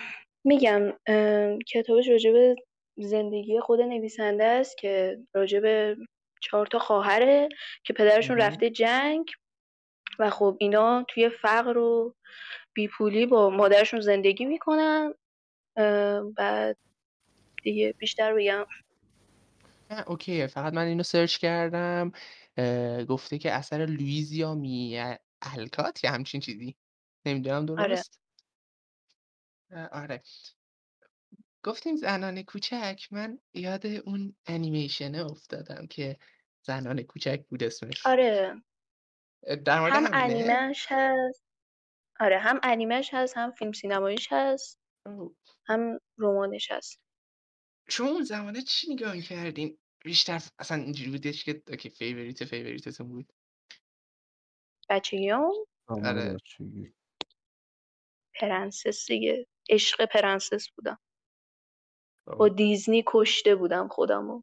میگم 0.45 0.83
ام، 1.07 1.59
کتابش 1.59 2.09
راجع 2.09 2.33
به 2.33 2.57
زندگی 2.97 3.61
خود 3.61 3.81
نویسنده 3.81 4.45
است 4.45 4.79
که 4.79 5.19
راجع 5.35 5.61
به 5.61 5.97
چهار 6.43 6.67
تا 6.67 6.79
خواهره 6.79 7.49
که 7.85 7.93
پدرشون. 7.93 8.37
رفته 8.37 8.71
جنگ 8.71 9.31
و 10.19 10.31
خب 10.31 10.57
اینا 10.61 11.05
توی 11.09 11.29
فقر 11.29 11.79
و 11.79 12.15
بیپولی 12.73 13.27
با 13.27 13.51
مادرشون 13.51 14.01
زندگی 14.01 14.45
می‌کنن. 14.45 15.15
بعد 16.37 16.77
دیگه 17.63 17.93
بیشتر 17.93 18.35
بگم. 18.35 18.67
نه 19.91 20.05
اوکیه 20.07 20.47
فقط 20.47 20.73
من 20.73 20.87
اینو 20.87 21.03
سرچ 21.03 21.37
کردم. 21.37 22.13
گفته 23.09 23.39
که 23.39 23.53
اثر 23.53 23.87
لویزیا 23.87 24.55
می 24.55 25.05
الکات 25.43 26.05
یا 26.05 26.11
همچین 26.11 26.41
چیزی. 26.41 26.77
نمی‌دونم 27.27 27.57
آره. 27.57 27.89
درست؟ 27.89 28.21
اه، 29.71 29.87
آره. 29.87 30.23
گفتیم 31.64 31.97
زنان 31.97 32.42
کوچک 32.42 33.09
من 33.11 33.38
یاد 33.54 33.87
اون 33.87 34.37
انیمیشنه 34.47 35.25
افتادم 35.25 35.87
که 35.87 36.19
زنان 36.62 37.02
کوچک 37.02 37.45
بود 37.49 37.62
اسمش. 37.62 38.07
آره. 38.07 38.62
در 39.64 39.81
مورد 39.81 39.92
هم 39.92 40.07
همینه؟ 40.07 40.52
انیمش 40.52 40.87
هست. 40.88 41.45
آره 42.21 42.38
هم 42.38 42.61
انیمش 42.62 43.11
هست 43.14 43.37
هم 43.37 43.50
فیلم 43.50 43.73
سینماییش 43.73 44.28
هست. 44.31 44.81
اوه. 45.07 45.35
هم 45.66 46.00
رمانش 46.19 46.71
هست. 46.71 47.00
شما 47.88 48.09
اون 48.09 48.25
زمانه 48.25 48.62
چی 48.62 48.95
نگاه 48.95 49.21
کردین 49.21 49.78
بیشتر 50.04 50.42
اصلا 50.59 50.83
اینجوری 50.83 51.11
بودش 51.11 51.45
که 51.45 51.62
okay 51.69 51.91
favorite 51.91 52.45
favorite 52.45 52.91
تون 52.91 53.09
بود. 53.09 53.33
بچگیام 54.90 55.52
آره. 55.87 56.37
پرنسس 58.35 59.07
دیگه. 59.07 59.47
عشق 59.71 60.04
پرنسس 60.04 60.69
بودم. 60.69 60.99
با. 62.26 62.49
دیزنی 62.49 63.05
کشته 63.07 63.55
بودم 63.55 63.88
خودمو 63.88 64.43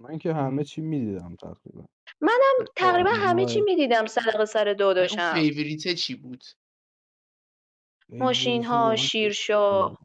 من 0.00 0.18
که 0.18 0.32
همه. 0.32 0.64
چی 0.64 0.80
می‌دیدم 0.80 1.36
تقریبا. 1.36 1.84
منم 2.20 2.66
تقریبا. 2.76 3.10
همه 3.10 3.44
چی 3.44 3.60
می‌دیدم 3.60 4.06
صدقه 4.06 4.44
سر 4.44 4.74
داداشم. 4.74 5.34
favorite 5.34 5.87
ت 5.87 5.94
چی 5.94 6.14
بود؟ 6.14 6.44
انیمیشن 8.08 8.62
favorite 8.62 8.70
ها 8.70 8.88
من 8.88 8.96
شیرشاه 8.96 9.98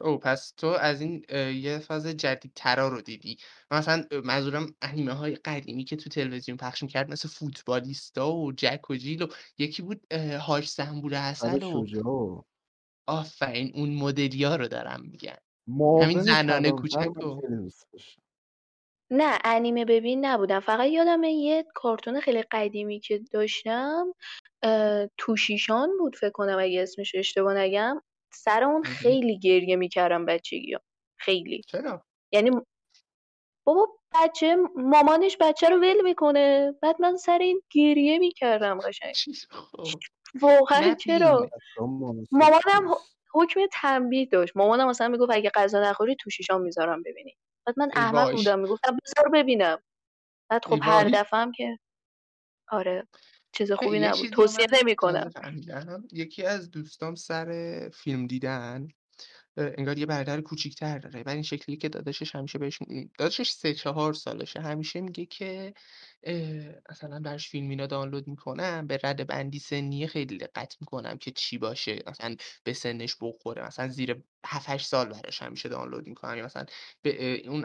او 0.00 0.18
پس 0.18 0.52
تو 0.56 0.66
از 0.66 1.00
این 1.00 1.24
یه 1.54 1.78
فاز 1.78 2.06
جدیدترا 2.06 2.88
رو 2.88 3.00
دیدی. 3.00 3.38
مثلا 3.70 4.04
منظورم 4.24 4.74
انیمه 4.82 5.12
های 5.12 5.34
قدیمی 5.34 5.84
که 5.84 5.96
تو 5.96 6.10
تلویزیون 6.10 6.56
پخش 6.56 6.82
می‌کرد 6.82 7.10
مثل 7.10 7.28
فوتبالیستا 7.28 8.32
و 8.32 8.52
جک 8.52 8.90
و 8.90 8.96
جیل 8.96 9.22
و 9.22 9.26
یکی 9.58 9.82
بود 9.82 10.12
هاچ 10.14 10.70
زنبور 10.70 11.14
عسل 11.14 11.62
و 11.62 11.86
شجاع. 11.86 12.44
آفرین 13.08 13.72
اون 13.74 13.94
مدلیا 13.94 14.56
رو 14.56 14.68
دارم 14.68 15.00
میگن. 15.12 15.36
همین 16.02 16.18
معاون 16.18 16.20
زنان 16.20 16.62
کلانتر 16.62 16.70
کوچک 16.70 17.16
و 17.16 17.40
نه 19.10 19.38
انیمه 19.44 19.84
ببین 19.84 20.24
نبودم. 20.24 20.60
فقط 20.60 20.88
یادم 20.90 21.24
یه 21.24 21.66
کارتون 21.74 22.20
خیلی 22.20 22.42
قدیمی 22.42 23.00
که 23.00 23.18
داشتم 23.32 24.14
توشیشان 25.18 25.90
بود 25.98 26.16
فکر 26.16 26.30
کنم 26.30 26.58
اگه 26.60 26.82
اسمش 26.82 27.14
اشتباه 27.14 27.54
نگم. 27.54 28.02
سر 28.32 28.64
اون. 28.64 28.82
خیلی 28.82 29.38
گریه 29.38 29.76
می‌کردم 29.76 30.26
بچگی 30.26 30.76
خیلی. 31.16 31.62
چرا؟ 31.66 32.04
یعنی 32.32 32.50
بابا 33.66 33.88
بچه 34.14 34.56
مامانش 34.76 35.36
بچه 35.40 35.68
رو 35.68 35.76
ول 35.76 36.00
می‌کنه. 36.04 36.74
بعد 36.82 37.02
من 37.02 37.16
سر 37.16 37.38
این 37.38 37.62
گریه 37.70 38.18
می‌کردم 38.18 38.80
قشنگ. 38.80 39.14
واقعا 40.40 40.94
چرا؟ 40.94 41.50
مامانم 42.30 42.94
حکم 43.32 43.60
تنبیه 43.72 44.26
داشت. 44.26 44.56
مامانم 44.56 44.88
مثلا 44.88 45.08
می‌گفت 45.08 45.30
اگه 45.32 45.50
غذا 45.54 45.82
نخوری 45.82 46.16
تو 46.20 46.30
شیشام 46.30 46.62
می‌ذارم 46.62 47.02
ببینی. 47.02 47.36
بعد 47.66 47.78
من 47.78 47.90
احمق 47.94 48.32
بودم 48.32 48.58
می‌گفتم 48.58 48.96
بذار 49.04 49.28
ببینم. 49.28 49.78
بعد 50.50 50.64
خب 50.64 50.78
هر 50.82 51.08
دفعه 51.08 51.40
هم 51.40 51.52
که 51.52 51.78
آره 52.68 53.08
چیز 53.52 53.70
نه، 53.70 53.76
خوبی 53.76 54.00
نبود. 54.00 54.30
توصیه 54.30 54.66
تازه 54.66 55.30
فهمیدم. 55.30 56.08
یکی 56.12 56.44
از 56.44 56.70
دوستام 56.70 57.14
سر 57.14 57.90
فیلم 57.94 58.26
دیدن. 58.26 58.88
انگار 59.78 59.98
یه 59.98 60.06
برادر 60.06 60.40
کوچیک‌تر 60.40 60.98
داره. 60.98 61.22
بعد 61.22 61.34
این 61.34 61.42
شکلی 61.42 61.76
که 61.76 61.88
داداشش 61.88 62.34
همیشه 62.34 62.58
بهش 62.58 62.78
می- 62.82 63.10
داداشش 63.18 63.50
سه 63.50 63.74
چهار 63.74 64.14
سالشه. 64.14 64.60
همیشه 64.60 65.00
میگه 65.00 65.26
که 65.26 65.74
اه، 66.22 66.74
مثلا 66.90 67.20
براش 67.20 67.48
فیلم 67.48 67.70
اینا 67.70 67.86
دانلود 67.86 68.28
می‌کنم 68.28 68.86
به 68.86 69.00
رده 69.04 69.24
بندی 69.24 69.58
سنی 69.58 70.06
خیلی 70.06 70.38
دقت 70.38 70.76
می‌کنم 70.80 71.18
که 71.18 71.30
چی 71.30 71.58
باشه. 71.58 72.02
مثلا 72.06 72.36
به 72.64 72.72
سنش 72.72 73.16
بخوره. 73.20 73.66
مثلا 73.66 73.88
زیر 73.88 74.22
7 74.46 74.70
8 74.70 74.86
سال 74.86 75.08
براش 75.08 75.42
همیشه 75.42 75.68
دانلود 75.68 76.06
می‌کنم. 76.06 76.38
یا 76.38 76.44
مثلا 76.44 76.66
به 77.02 77.16
اه، 77.44 77.48
اون 77.50 77.64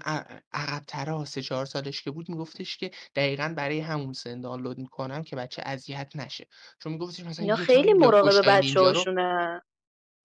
عقبترا 0.53 1.25
سه 1.25 1.41
چهار 1.41 1.65
سالش 1.65 2.01
که 2.01 2.12
بود 2.12 2.29
میگفتش 2.29 2.77
که 2.77 2.91
دقیقا 3.15 3.53
برای 3.57 3.79
همون 3.79 4.13
سن 4.13 4.41
دانلود 4.41 4.77
می‌کنم 4.77 5.23
که 5.23 5.35
بچه 5.35 5.62
اذیت 5.65 6.12
نشه. 6.15 6.47
چون 6.79 6.91
میگفتش 6.93 7.25
مثلا 7.25 7.45
اینا 7.45 7.55
یه 7.55 7.65
جا 7.67 7.83
خیلی 7.83 7.93
مراقب 7.93 8.41
پشتای 8.43 8.57
بچه 8.57 8.79
نینجا 8.79 8.91
رو 8.91 9.05
هاشونن 9.05 9.62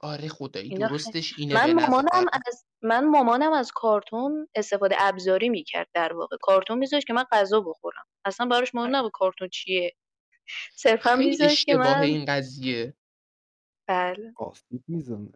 آره 0.01 0.29
خدایی 0.29 0.71
اینا 0.71 0.89
درستش 0.89 1.35
اینه 1.39 1.55
من 1.55 1.73
مامانم 1.73 2.27
از 2.47 2.65
من 2.83 3.07
مامانم 3.07 3.53
از 3.53 3.73
کارتون 3.75 4.49
استفاده 4.55 4.97
ابزاری 4.99 5.49
می‌کرد 5.49 5.89
در 5.95 6.13
واقع. 6.13 6.37
کارتون 6.41 6.79
میذاشت 6.79 7.07
که 7.07 7.13
من 7.13 7.25
غذا 7.33 7.61
بخورم. 7.61 8.05
اصلا 8.25 8.47
براش 8.47 8.75
مهم 8.75 8.97
نبود 8.97 9.13
کارتون 9.13 9.49
چیه. 9.49 9.97
صرفا 10.75 11.17
میذاشت 11.17 11.67
که 11.67 11.77
من 11.77 12.03
این 12.03 12.25
قضیه. 12.25 12.95
بله. 13.87 14.33
آسیب 14.37 14.85
می‌زنه. 14.89 15.33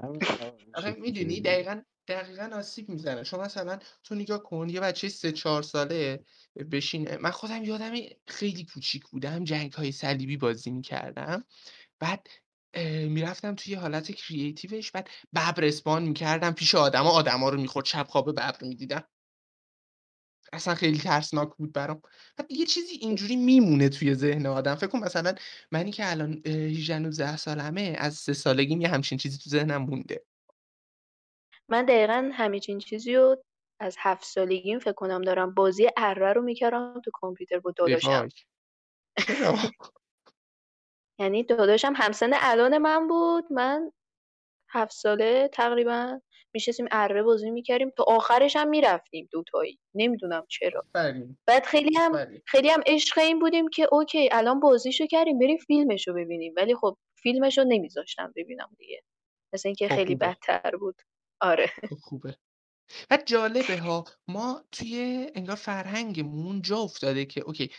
آخه 0.74 0.90
می‌دونی 0.90 1.40
دقیقا 1.40 1.82
دقیقا 2.08 2.50
آسیب 2.52 2.88
می‌زنه. 2.88 3.24
چون 3.24 3.40
مثلا 3.40 3.78
تو 4.04 4.14
نگاه 4.14 4.42
کن 4.42 4.68
یه 4.68 4.80
بچه 4.80 5.08
سه 5.08 5.32
چهار 5.32 5.62
ساله 5.62 6.24
بشین 6.72 7.16
من 7.16 7.30
خودم 7.30 7.64
یادم 7.64 7.94
خیلی 8.28 8.66
کوچیک 8.74 9.08
بودم 9.08 9.44
جنگ 9.44 9.72
های 9.72 9.92
صلیبی 9.92 10.36
بازی 10.36 10.70
می‌کردم. 10.70 11.44
بعد 11.98 12.26
می‌رفتم 13.08 13.54
توی 13.54 13.74
حالت 13.74 14.12
کریتیوش 14.12 14.90
بعد 14.90 15.08
ببر 15.34 15.64
اسپان 15.64 16.02
می‌کردم 16.02 16.52
پیش 16.52 16.74
آدما 16.74 17.10
آدما 17.10 17.48
رو 17.48 17.60
می‌خورد 17.60 17.86
شب 17.86 18.06
خواب 18.08 18.32
ببر 18.32 18.52
می‌دیدم. 18.62 19.04
اصلا 20.52 20.74
خیلی 20.74 20.98
ترسناک 20.98 21.48
بود 21.56 21.72
برام. 21.72 22.02
بعد 22.36 22.50
یه 22.52 22.66
چیزی 22.66 22.94
اینجوری 23.00 23.36
میمونه 23.36 23.88
توی 23.88 24.14
ذهن 24.14 24.46
آدم. 24.46 24.74
فکر 24.74 24.86
کن 24.86 24.98
مثلا 24.98 25.34
منی 25.72 25.90
که 25.90 26.10
الان 26.10 26.42
18 26.46 26.98
19 26.98 27.36
سالمه 27.36 27.96
از 27.98 28.14
سه 28.14 28.32
سالگیم 28.32 28.80
یه 28.80 28.88
همچین 28.88 29.18
چیزی 29.18 29.38
تو 29.38 29.50
ذهنم 29.50 29.82
مونده. 29.82 30.24
من 31.68 31.84
دقیقا 31.84 32.30
همچین 32.34 32.78
چیزی 32.78 33.14
رو 33.14 33.42
از 33.80 33.96
هفت 33.98 34.24
سالگیم 34.24 34.78
فکر 34.78 34.92
کنم 34.92 35.22
دارم. 35.22 35.54
بازی 35.54 35.88
اره 35.96 36.32
رو 36.32 36.42
می‌کردم 36.42 37.00
تو 37.04 37.10
کامپیوتر 37.14 37.58
با 37.58 37.70
داداشم. 37.76 38.10
وای. 38.10 38.30
چرا؟ 39.26 39.58
یعنی 41.20 41.42
داداشم 41.42 41.92
همسن 41.96 42.30
الان 42.34 42.78
من 42.78 43.08
بود. 43.08 43.52
من 43.52 43.92
هفت 44.72 44.92
ساله 44.92 45.48
تقریبا 45.52 46.20
میشستیم 46.54 46.86
اره 46.90 47.22
بازی 47.22 47.50
می‌کردیم. 47.50 47.90
تا 47.90 48.04
آخرش 48.08 48.56
هم 48.56 48.68
می‌رفتیم 48.68 49.28
دوتایی. 49.32 49.78
نمی‌دونم 49.94 50.46
چرا. 50.48 50.84
بعد 51.46 51.64
خیلی 51.64 51.96
هم 51.98 52.14
آفرین. 52.14 52.42
خیلی 52.46 52.70
هم 52.70 52.80
عشق 52.86 53.18
این 53.18 53.38
بودیم 53.38 53.68
که 53.68 53.88
اوکی 53.92 54.28
الان 54.32 54.60
بازیشو 54.60 55.06
کردیم 55.06 55.38
بریم 55.38 55.58
فیلمشو 55.58 56.12
ببینیم. 56.12 56.54
ولی 56.56 56.74
خب 56.74 56.96
فیلمشو 57.22 57.64
نمیذاشتم 57.64 58.32
ببینم 58.36 58.70
دیگه. 58.78 59.02
مثل 59.54 59.68
اینکه 59.68 59.88
خب 59.88 59.94
خیلی 59.94 60.14
بدتر 60.14 60.70
بود. 60.80 61.02
آره. 61.40 61.66
خب 61.66 61.96
خوبه. 62.02 62.36
بعد 63.08 63.26
جالبه 63.26 63.78
ها 63.78 64.04
ما 64.28 64.64
توی 64.72 65.26
انگار 65.34 65.56
فرهنگمون 65.56 66.62
جا 66.62 66.78
افتاده 66.78 67.24
که 67.24 67.40
اوکی 67.40 67.70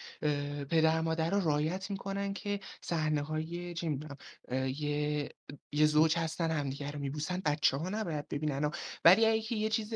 پدر 0.69 1.01
مادر 1.01 1.29
رو 1.29 1.39
رعایت 1.39 1.91
می‌کنن 1.91 2.33
که 2.33 2.59
صحنه 2.81 3.21
های 3.21 3.73
چه 3.73 3.89
می‌دونم 3.89 4.17
یه 4.51 5.29
یه 5.71 5.85
زوج 5.85 6.17
هستن 6.17 6.51
همدیگه 6.51 6.91
رو 6.91 6.99
میبوسن 6.99 7.41
بچه 7.45 7.77
ها 7.77 7.89
نباید 7.89 8.27
ببینن. 8.27 8.71
ولی 9.05 9.25
اگه 9.25 9.41
که 9.41 9.55
یه 9.55 9.69
چیز 9.69 9.93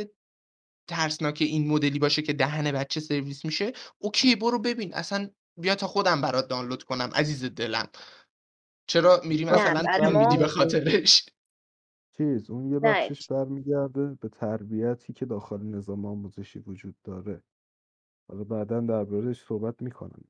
ترسناک 0.87 1.37
این 1.41 1.67
مدلی 1.67 1.99
باشه 1.99 2.21
که 2.21 2.33
دهن 2.33 2.71
بچه 2.71 2.99
سرویس 2.99 3.45
میشه 3.45 3.73
اوکی 3.97 4.35
برو 4.35 4.59
ببین 4.59 4.93
اصلا 4.93 5.29
بیا 5.57 5.75
تا 5.75 5.87
خودم 5.87 6.21
برات 6.21 6.47
دانلود 6.47 6.83
کنم 6.83 7.09
عزیز 7.15 7.45
دلم. 7.45 7.87
چرا 8.87 9.21
میری 9.23 9.45
مثلا 9.45 10.19
میدی 10.19 10.37
به 10.37 10.47
خاطرش؟ 10.47 11.25
چیز 12.17 12.49
اون 12.49 12.71
یه 12.71 12.79
نه 12.83 13.09
بخشش 13.09 13.27
برمیگرده 13.27 14.07
به 14.21 14.29
تربیتی 14.29 15.13
که 15.13 15.25
داخل 15.25 15.61
نظام 15.63 16.05
آموزشی 16.05 16.59
وجود 16.59 16.95
داره. 17.03 17.43
حالا 18.29 18.43
بعدا 18.43 18.79
دربارهش 18.81 19.43
صحبت 19.43 19.81
می‌کنم. 19.81 20.23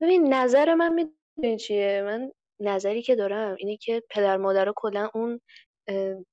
ببین 0.00 0.34
نظر 0.34 0.74
من 0.74 0.94
می‌دونی 0.94 1.56
چیه؟ 1.58 2.02
من 2.06 2.32
نظری 2.60 3.02
که 3.02 3.16
دارم 3.16 3.56
اینه 3.58 3.76
که 3.76 4.02
پدر 4.10 4.36
مادرها 4.36 4.72
کلا 4.76 5.10
اون 5.14 5.40
اه، 5.88 6.24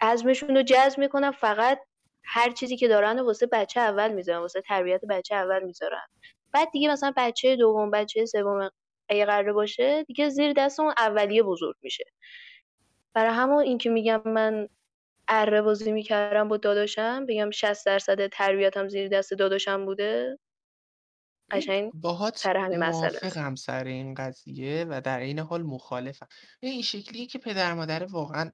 عزمشون 0.00 0.56
رو 0.56 0.62
جزم 0.62 1.00
می‌کنن 1.02 1.30
فقط 1.30 1.80
هر 2.24 2.50
چیزی 2.50 2.76
که 2.76 2.88
دارن 2.88 3.20
واسه 3.20 3.46
بچه 3.52 3.80
اول 3.80 4.14
می‌ذارن 4.14 4.38
واسه 4.40 4.60
تربیت 4.60 5.00
بچه 5.10 5.34
اول 5.34 5.64
می‌ذارن. 5.64 6.06
بعد 6.52 6.68
دیگه 6.72 6.92
مثلا 6.92 7.12
بچه 7.16 7.56
دوم 7.56 7.90
بچه 7.90 8.26
سوم 8.26 8.70
اگه 9.08 9.24
قراره 9.26 9.52
باشه 9.52 10.04
دیگه 10.04 10.28
زیر 10.28 10.52
دست 10.52 10.80
اون 10.80 10.94
اولیه 10.98 11.42
بزرگ 11.42 11.76
میشه. 11.82 12.04
برای 13.14 13.34
همون 13.34 13.62
این 13.62 13.78
که 13.78 13.90
میگم 13.90 14.22
من 14.24 14.68
اره 15.28 15.62
بازی 15.62 15.92
می‌کردم 15.92 16.48
با 16.48 16.56
داداشم 16.56 17.26
بگم 17.26 17.50
60 17.50 17.86
درصد 17.86 18.26
تربیتم 18.26 18.88
زیر 18.88 19.08
دست 19.08 19.34
داداشم 19.34 19.84
بوده. 19.84 20.38
قشنگ؟ 21.50 21.92
باهات 21.94 22.38
سر 22.38 22.56
همین 22.56 22.78
مسئله. 22.78 23.18
موافقم 23.22 23.54
سر 23.54 23.84
این 23.84 24.14
قضیه 24.14 24.86
و 24.88 25.00
در 25.00 25.20
این 25.20 25.38
حال 25.38 25.62
مخالفم. 25.62 26.26
این 26.60 26.72
این 26.72 26.82
شکلیه 26.82 27.26
که 27.26 27.38
پدر 27.38 27.74
مادر 27.74 28.04
واقعا 28.04 28.50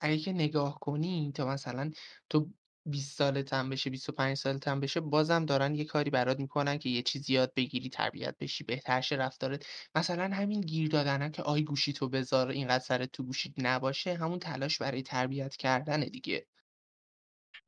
اگه 0.00 0.18
که 0.18 0.32
نگاه 0.32 0.78
کنی 0.80 1.32
تا 1.34 1.46
مثلا 1.46 1.90
تو 2.30 2.50
20 2.86 3.18
سالت 3.18 3.52
هم 3.52 3.68
بشه 3.70 3.90
25 3.90 4.36
سالت 4.36 4.68
هم 4.68 4.80
بشه 4.80 5.00
بازم 5.00 5.44
دارن 5.44 5.74
یه 5.74 5.84
کاری 5.84 6.10
برات 6.10 6.38
می‌کنن 6.40 6.78
که 6.78 6.88
یه 6.88 7.02
چیزی 7.02 7.32
یاد 7.34 7.52
بگیری 7.56 7.88
تربیت 7.90 8.36
بشی 8.40 8.64
بهتر 8.64 9.00
شه 9.00 9.16
رفتارت. 9.16 9.66
مثلا 9.94 10.24
همین 10.34 10.60
گیر 10.60 10.88
دادنه 10.88 11.30
که 11.30 11.42
آی 11.42 11.62
گوشی 11.64 11.92
تو 11.92 12.08
بذار 12.08 12.48
اینقدر 12.50 12.84
سرت 12.84 13.12
تو 13.12 13.22
گوشیت 13.24 13.52
نباشه 13.58 14.14
همون 14.14 14.38
تلاش 14.38 14.78
برای 14.78 15.02
تربیت 15.02 15.56
کردنه 15.56 16.06
دیگه. 16.10 16.46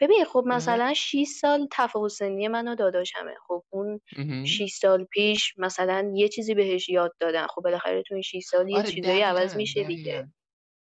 ببین 0.01 0.25
خب 0.25 0.45
مثلا 0.47 0.95
6 0.95 1.25
سال 1.41 1.69
تفاوت 1.73 2.11
سنی 2.11 2.49
من 2.49 2.69
و 2.69 2.75
داداشمه. 2.75 3.35
خب 3.49 3.65
اون 3.71 4.01
مهم. 4.17 4.65
6 4.67 4.71
سال 4.81 5.05
پیش 5.05 5.55
مثلا 5.59 6.13
یه 6.15 6.29
چیزی 6.29 6.55
بهش 6.55 6.89
یاد 6.89 7.13
دادن. 7.21 7.47
خب 7.47 7.63
بالاخره 7.63 8.03
تو 8.03 8.15
این 8.15 8.23
6 8.23 8.41
سال 8.51 8.69
یه 8.69 8.83
آره 8.83 8.83
چیزایی 8.83 9.21
عوض 9.23 9.57
میشه 9.57 9.85
دیگه. 9.85 10.15
دقیقا 10.15 10.31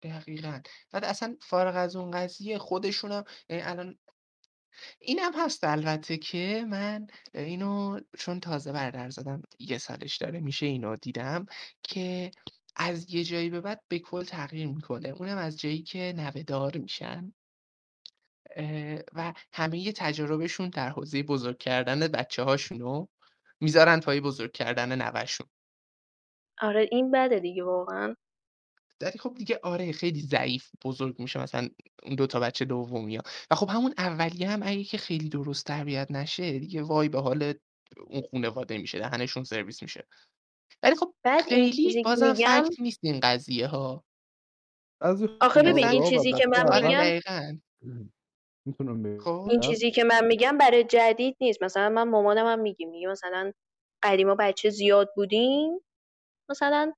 دقیقا. 0.04 0.62
بعد 0.91 1.06
اصلا 1.06 1.38
فارغ 1.41 1.76
از 1.78 1.96
اون 1.96 2.12
قضیه 2.12 2.58
خودشونم 2.58 3.24
یعنی 3.50 3.62
الان 3.62 4.00
اینم 5.00 5.32
هست 5.36 5.64
البته 5.64 6.18
که 6.18 6.66
من 6.70 7.08
اینو 7.34 8.00
چون 8.18 8.40
تازه 8.40 8.72
برادر 8.72 9.10
زدم 9.10 9.42
یه 9.60 9.78
سالش 9.78 10.18
داره 10.18 10.40
میشه 10.40 10.66
اینو 10.66 10.96
دیدم 10.96 11.46
که 11.84 12.32
از 12.76 13.14
یه 13.14 13.24
جایی 13.24 13.50
به 13.50 13.62
بعد 13.62 13.82
به 13.88 14.00
کل 14.00 14.24
تغییر 14.24 14.68
می‌کنه. 14.68 15.10
اونم 15.10 15.38
از 15.38 15.60
جایی 15.60 15.84
که 15.84 16.14
نوه‌دار 16.18 16.78
میشن. 16.78 17.34
و 19.14 19.34
همه 19.54 19.92
تجاربشون 19.92 20.70
در 20.70 20.90
حوزه 20.90 21.24
بزرگ 21.24 21.58
کردن 21.58 22.00
بچه 22.00 22.44
هاشونو 22.44 23.06
می‌ذارن 23.60 24.00
پای 24.00 24.22
بزرگ 24.22 24.52
کردن 24.52 25.02
نوهشون. 25.02 25.48
آره 26.62 26.88
این 26.92 27.12
بده 27.12 27.40
دیگه 27.40 27.64
واقعا. 27.64 28.16
ولی 29.04 29.20
خب 29.20 29.34
دیگه 29.38 29.60
آره 29.63 29.92
خیلی 29.92 30.22
ضعیف 30.22 30.70
بزرگ 30.84 31.20
میشه 31.20 31.39
مثلا 31.39 31.70
اون 32.04 32.16
دو 32.16 32.28
تا 32.28 32.39
بچه 32.39 32.66
دومی 32.66 33.16
ها 33.16 33.24
و 33.52 33.56
خب 33.56 33.70
همون 33.70 33.94
اولیه 33.98 34.50
هم 34.50 34.63
اگه 34.63 34.84
که 34.84 34.98
خیلی 34.98 35.30
درست 35.30 35.66
تربیت 35.66 36.08
نشه 36.12 36.60
دیگه 36.60 36.82
وای 36.84 37.10
به 37.10 37.22
حال 37.22 37.54
اون 38.08 38.22
خونواده 38.22 38.78
میشه 38.78 39.00
دهنشون 39.00 39.44
سرویس 39.44 39.82
میشه. 39.82 40.08
ولی 40.84 40.96
خب 40.96 41.13
خیلی 41.50 42.04
بازم 42.04 42.32
میگم 42.32 42.63
فکت 42.63 42.80
نیست 42.80 43.00
این 43.04 43.20
قضیه 43.20 43.68
ها. 43.68 44.04
از 45.02 45.24
آخه 45.42 45.63
ببین 45.63 45.88
این 45.88 46.04
چیزی 46.04 46.34
که 46.34 46.48
من 46.48 46.74
آره 46.74 47.22
میگم 47.24 47.62
خب. 49.24 49.48
این 49.52 49.60
چیزی 49.60 49.92
که 49.92 50.04
من 50.04 50.26
میگم 50.26 50.58
برای 50.58 50.84
جدید 50.84 51.38
نیست. 51.42 51.63
مثلا 51.63 51.89
من 51.89 52.10
مامانم 52.10 52.46
هم 52.46 52.60
میگیم 52.60 52.89
میگه 52.89 53.08
مثلا 53.08 53.52
قدیما 54.04 54.36
بچه 54.36 54.70
زیاد 54.70 55.10
بودیم 55.16 55.80
مثلا 56.50 56.94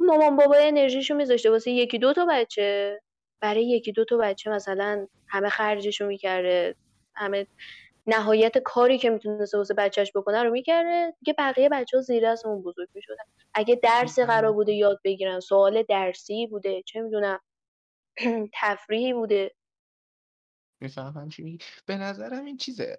مامان 0.00 0.36
بابا 0.36 0.56
انرژیشو 0.56 1.14
میذاشته 1.14 1.50
واسه 1.50 1.70
یکی 1.70 1.98
دو 1.98 2.12
تا 2.12 2.26
بچه. 2.30 3.00
برای 3.40 3.64
یکی 3.68 3.92
دو 3.92 4.04
تا 4.04 4.16
بچه 4.16 4.50
مثلا 4.50 5.06
همه 5.28 5.48
خرجشو 5.48 6.06
می‌کرده 6.06 6.76
همه 7.14 7.46
نهایت 8.06 8.58
کاری 8.58 8.98
که 8.98 9.10
می‌تونسته 9.10 9.58
واسه 9.58 9.74
بچهش 9.74 10.12
بکنه 10.16 10.42
رو 10.42 10.50
می‌کرده. 10.50 11.14
دیگه 11.20 11.34
بقیه 11.38 11.68
بچه 11.68 11.96
ها 11.96 12.02
زیر 12.02 12.26
از 12.26 12.46
اون 12.46 12.62
بزرگ 12.62 12.88
می‌شدن. 12.94 13.24
اگه 13.54 13.80
درسی 13.82 14.24
قرار 14.24 14.52
بوده 14.52 14.72
یاد 14.74 15.00
بگیرن 15.04 15.40
سوال 15.40 15.82
درسی 15.82 16.46
بوده 16.46 16.82
چه 16.86 17.02
می‌دونم 17.02 17.40
تفریحی 18.62 19.12
بوده. 19.14 19.52
می‌فهمم 20.80 21.28
چی 21.28 21.42
میگی. 21.42 21.58
به 21.86 21.96
نظرم 21.96 22.44
این 22.44 22.56
چیزه 22.56 22.98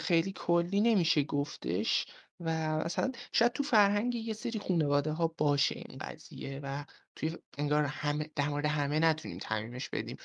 خیلی 0.00 0.32
کلی 0.32 0.80
نمیشه 0.80 1.22
گفتش. 1.22 2.06
و 2.40 2.78
مثلا 2.78 3.12
شاید 3.32 3.52
تو 3.52 3.62
فرهنگ 3.62 4.14
یه 4.14 4.34
سری 4.34 4.58
خانواده 4.58 5.12
ها 5.12 5.34
باشه 5.38 5.82
این 5.88 5.98
قضیه 5.98 6.60
و 6.62 6.84
توی 7.16 7.36
انگار 7.58 7.84
همه 7.84 8.30
در 8.36 8.48
مورد 8.48 8.66
همه 8.66 8.98
نتونیم 8.98 9.38
تعمیمش 9.38 9.88
بدیم. 9.88 10.16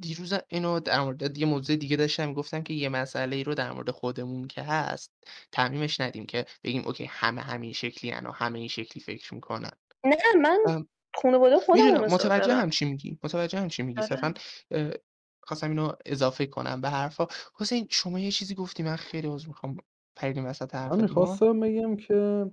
دیروز 0.00 0.34
اینو 0.48 0.80
در 0.80 1.00
مورد 1.00 1.38
یه 1.38 1.46
موضوع 1.46 1.76
دیگه 1.76 1.96
داشتم 1.96 2.32
گفتم 2.32 2.62
که 2.62 2.74
یه 2.74 2.88
مسئله 2.88 3.36
ای 3.36 3.44
رو 3.44 3.54
در 3.54 3.72
مورد 3.72 3.90
خودمون 3.90 4.48
که 4.48 4.62
هست 4.62 5.12
تعمیمش 5.52 6.00
ندیم 6.00 6.26
که 6.26 6.46
بگیم 6.64 6.86
اوکی 6.86 7.04
همه 7.04 7.40
همین 7.40 7.72
شکلی 7.72 8.10
و 8.10 8.30
همه 8.30 8.58
این 8.58 8.68
شکلی 8.68 9.02
فکر 9.02 9.34
می‌کنن. 9.34 9.70
نه 10.04 10.16
من 10.42 10.86
خانواده 11.14 11.56
خودم 11.56 12.04
متوجه 12.04 12.54
هم 12.54 12.70
چی 12.70 12.84
میگی 12.84 13.18
متوجه 13.22 13.58
هم 13.60 13.68
چی 13.68 13.82
میگی 13.82 14.02
صرفا 14.02 14.26
آره 14.26 14.34
اه، 14.70 14.92
خواستم 15.40 15.68
اینو 15.68 15.92
اضافه 16.06 16.46
کنم 16.46 16.80
به 16.80 16.90
حرفا. 16.90 17.26
حسین 17.54 17.86
شما 17.90 18.18
یه 18.18 18.30
چیزی 18.30 18.54
گفتی 18.54 18.82
من 18.82 18.96
خیلی 18.96 19.28
عذر 19.28 19.48
می‌خوام 19.48 19.76
پریدیم 20.18 20.46
وسط 20.46 20.74
من 20.74 20.80
حرفت 20.80 20.94
ما. 20.94 21.02
می‌خواستم 21.02 21.60
بگم 21.60 21.96
که 21.96 22.50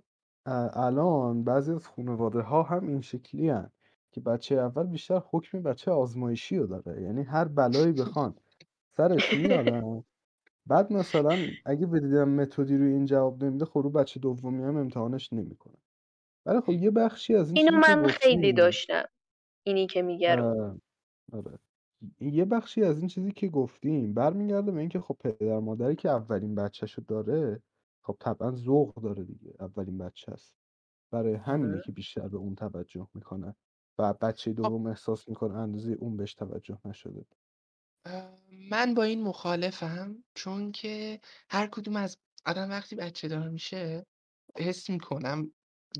الان 0.75 1.43
بعضی 1.43 1.71
از 1.73 1.87
خانواده 1.87 2.41
ها 2.41 2.63
هم 2.63 2.87
این 2.87 3.01
شکلی 3.01 3.49
هن. 3.49 3.71
که 4.11 4.21
بچه 4.21 4.55
اول 4.55 4.83
بیشتر 4.83 5.21
حکم 5.31 5.61
بچه 5.63 5.91
آزمایشی 5.91 6.57
رو 6.57 6.67
داره. 6.67 7.01
یعنی 7.01 7.23
هر 7.23 7.45
بلایی 7.45 7.91
بخوان 7.91 8.35
سرش 8.91 9.33
میارن 9.33 10.03
بعد 10.65 10.93
مثلا 10.93 11.37
اگه 11.65 11.85
بدیدم 11.85 12.29
متدی 12.29 12.77
روی 12.77 12.91
این 12.91 13.05
جواب 13.05 13.43
نمیده 13.43 13.65
خب 13.65 13.79
رو 13.79 13.89
بچه 13.89 14.19
دومی 14.19 14.63
هم 14.63 14.77
امتحانش 14.77 15.33
نمی‌کنه. 15.33 15.77
ولی 16.45 16.61
خب 16.61 16.69
یه 16.69 16.91
بخشی 16.91 17.35
از 17.35 17.47
این 17.47 17.57
اینو 17.57 17.77
من 17.77 18.07
خیلی 18.07 18.53
داشتم. 18.53 19.03
اینی 19.63 19.87
که 19.87 20.01
میگه 20.01 20.35
رو. 20.35 20.79
آره. 21.33 21.59
یه 22.19 22.45
بخشی 22.45 22.83
از 22.83 22.99
این 22.99 23.07
چیزی 23.07 23.31
که 23.31 23.47
گفتیم 23.47 24.13
برمیگرده 24.13 24.71
به 24.71 24.79
اینکه 24.79 24.99
خب 24.99 25.17
پدر 25.19 25.59
مادری 25.59 25.95
که 25.95 26.09
اولین 26.09 26.55
بچهشو 26.55 27.01
داره 27.07 27.63
خب 28.03 28.17
طبعا 28.19 28.51
ذوق 28.51 28.95
داره 28.95 29.23
دیگه 29.23 29.53
اولین 29.59 29.97
بچه 29.97 30.31
است. 30.31 30.53
برای 31.11 31.33
همینه 31.33 31.71
آره. 31.73 31.81
که 31.81 31.91
بیشتر 31.91 32.27
به 32.27 32.37
اون 32.37 32.55
توجه 32.55 33.07
می‌کنه 33.13 33.55
و 33.99 34.13
بچه 34.13 34.51
خب 34.51 34.57
دوم 34.57 34.87
احساس 34.87 35.29
می‌کنه 35.29 35.55
اندازه 35.55 35.91
اون 35.93 36.17
بهش 36.17 36.33
توجه 36.33 36.79
نشده. 36.85 37.25
اه، 38.05 38.39
من 38.69 38.93
با 38.93 39.03
این 39.03 39.23
مخالفم 39.23 40.23
چون 40.35 40.71
که 40.71 41.19
هر 41.49 41.67
کدوم 41.67 41.95
از 41.95 42.17
آدم 42.45 42.69
وقتی 42.69 42.95
بچه 42.95 43.27
دار 43.27 43.49
میشه 43.49 44.05
حس 44.57 44.89
می‌کنم 44.89 45.51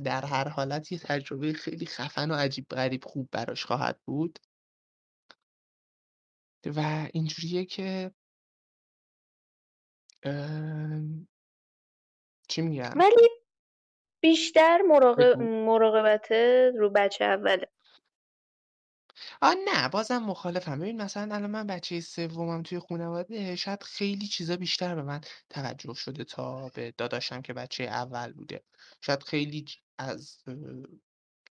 در 0.04 0.26
هر 0.26 0.48
حالت 0.48 0.92
یه 0.92 1.00
تجربه 1.00 1.54
خیلی 1.54 1.86
خفن 1.86 2.32
و 2.32 2.34
عجیب 2.34 2.66
غریب 2.70 3.04
خوب 3.06 3.30
براش 3.32 3.66
خواهد 3.66 4.00
بود. 4.06 4.40
و 6.70 7.10
اینجوریه 7.14 7.66
که 7.66 8.12
ام، 10.24 11.28
چی 12.50 12.62
میگم؟ 12.62 12.92
ولی 12.96 13.30
بیشتر 14.22 14.82
مراقب... 14.82 15.34
بگو. 15.34 15.44
مراقبت 15.44 16.32
رو 16.78 16.90
بچه 16.90 17.26
اوله 17.26 17.68
آ 19.42 19.54
نه 19.68 19.90
بازم 19.90 20.18
مخالفم. 20.18 20.80
ببین 20.80 21.02
مثلا 21.02 21.36
الان 21.36 21.52
من 21.52 21.68
بچه 21.68 22.00
سومم 22.00 22.64
توی 22.64 22.80
خانواده 22.80 23.56
شاید 23.56 23.84
خیلی 23.84 24.28
چیزا 24.28 24.56
بیشتر 24.56 24.96
به 24.96 25.02
من 25.02 25.22
توجه 25.50 25.94
شده 25.94 26.24
تا 26.24 26.70
به 26.70 26.94
داداشم 26.98 27.42
که 27.42 27.54
بچه 27.54 27.84
اول 27.84 28.34
بوده. 28.34 28.64
شاید 29.02 29.24
خیلی 29.24 29.66
از 29.98 30.44
اه، 30.48 30.56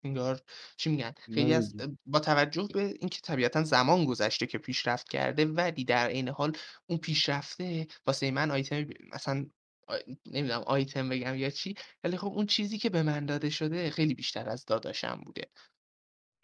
انگار 0.03 0.41
چی 0.77 0.89
میگن 0.89 1.13
خیلی 1.31 1.53
از 1.53 1.75
با 2.05 2.19
توجه 2.19 2.69
به 2.73 2.81
اینکه 2.99 3.19
طبیعتا 3.23 3.63
زمان 3.63 4.05
گذشته 4.05 4.45
که 4.47 4.57
پیشرفت 4.57 5.09
کرده 5.09 5.45
ولی 5.45 5.85
در 5.85 6.07
عین 6.07 6.29
حال 6.29 6.57
اون 6.87 6.99
پیشرفته 6.99 7.87
واسه 8.07 8.31
من 8.31 8.51
آیتم 8.51 8.85
مثلا 9.13 9.45
آ- 9.87 9.97
نمی‌دونم 10.25 10.61
آیتم 10.67 11.09
بگم 11.09 11.35
یا 11.35 11.49
چی 11.49 11.75
ولی 12.03 12.17
خب 12.17 12.27
اون 12.27 12.45
چیزی 12.45 12.77
که 12.77 12.89
به 12.89 13.03
من 13.03 13.25
داده 13.25 13.49
شده 13.49 13.89
خیلی 13.89 14.13
بیشتر 14.13 14.49
از 14.49 14.65
داداشم 14.65 15.21
بوده. 15.25 15.43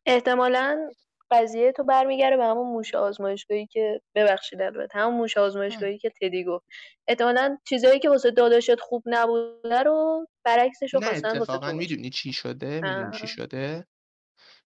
احتمالا 0.05 0.89
قضیه 1.31 1.71
تو 1.71 1.83
برمیگره 1.83 2.37
به 2.37 2.45
همون 2.45 2.67
موش 2.67 2.95
آزمایشگاهی 2.95 3.67
که 3.67 4.01
ببخشید 4.15 4.61
البته 4.61 4.99
همون 4.99 5.17
موش. 5.17 5.37
آزمایشگاهی 5.37 5.97
که 5.97 6.11
تدی 6.21 6.43
گفت. 6.43 6.65
احتمالا 7.07 7.57
چیزایی 7.67 7.99
که 7.99 8.09
واسه 8.09 8.31
داداشت 8.31 8.79
خوب 8.79 9.03
نبوده 9.05 9.83
رو 9.83 10.27
برعکسش 10.43 10.93
رو 10.93 11.01
خواستن 11.01 11.27
واسه 11.27 11.41
اتفاقا 11.41 11.71
می‌دونی 11.71 12.09
چی 12.09 12.33
شده؟ 12.33 12.81
می‌دونی 12.81 13.17
چی 13.17 13.27
شده؟ 13.27 13.87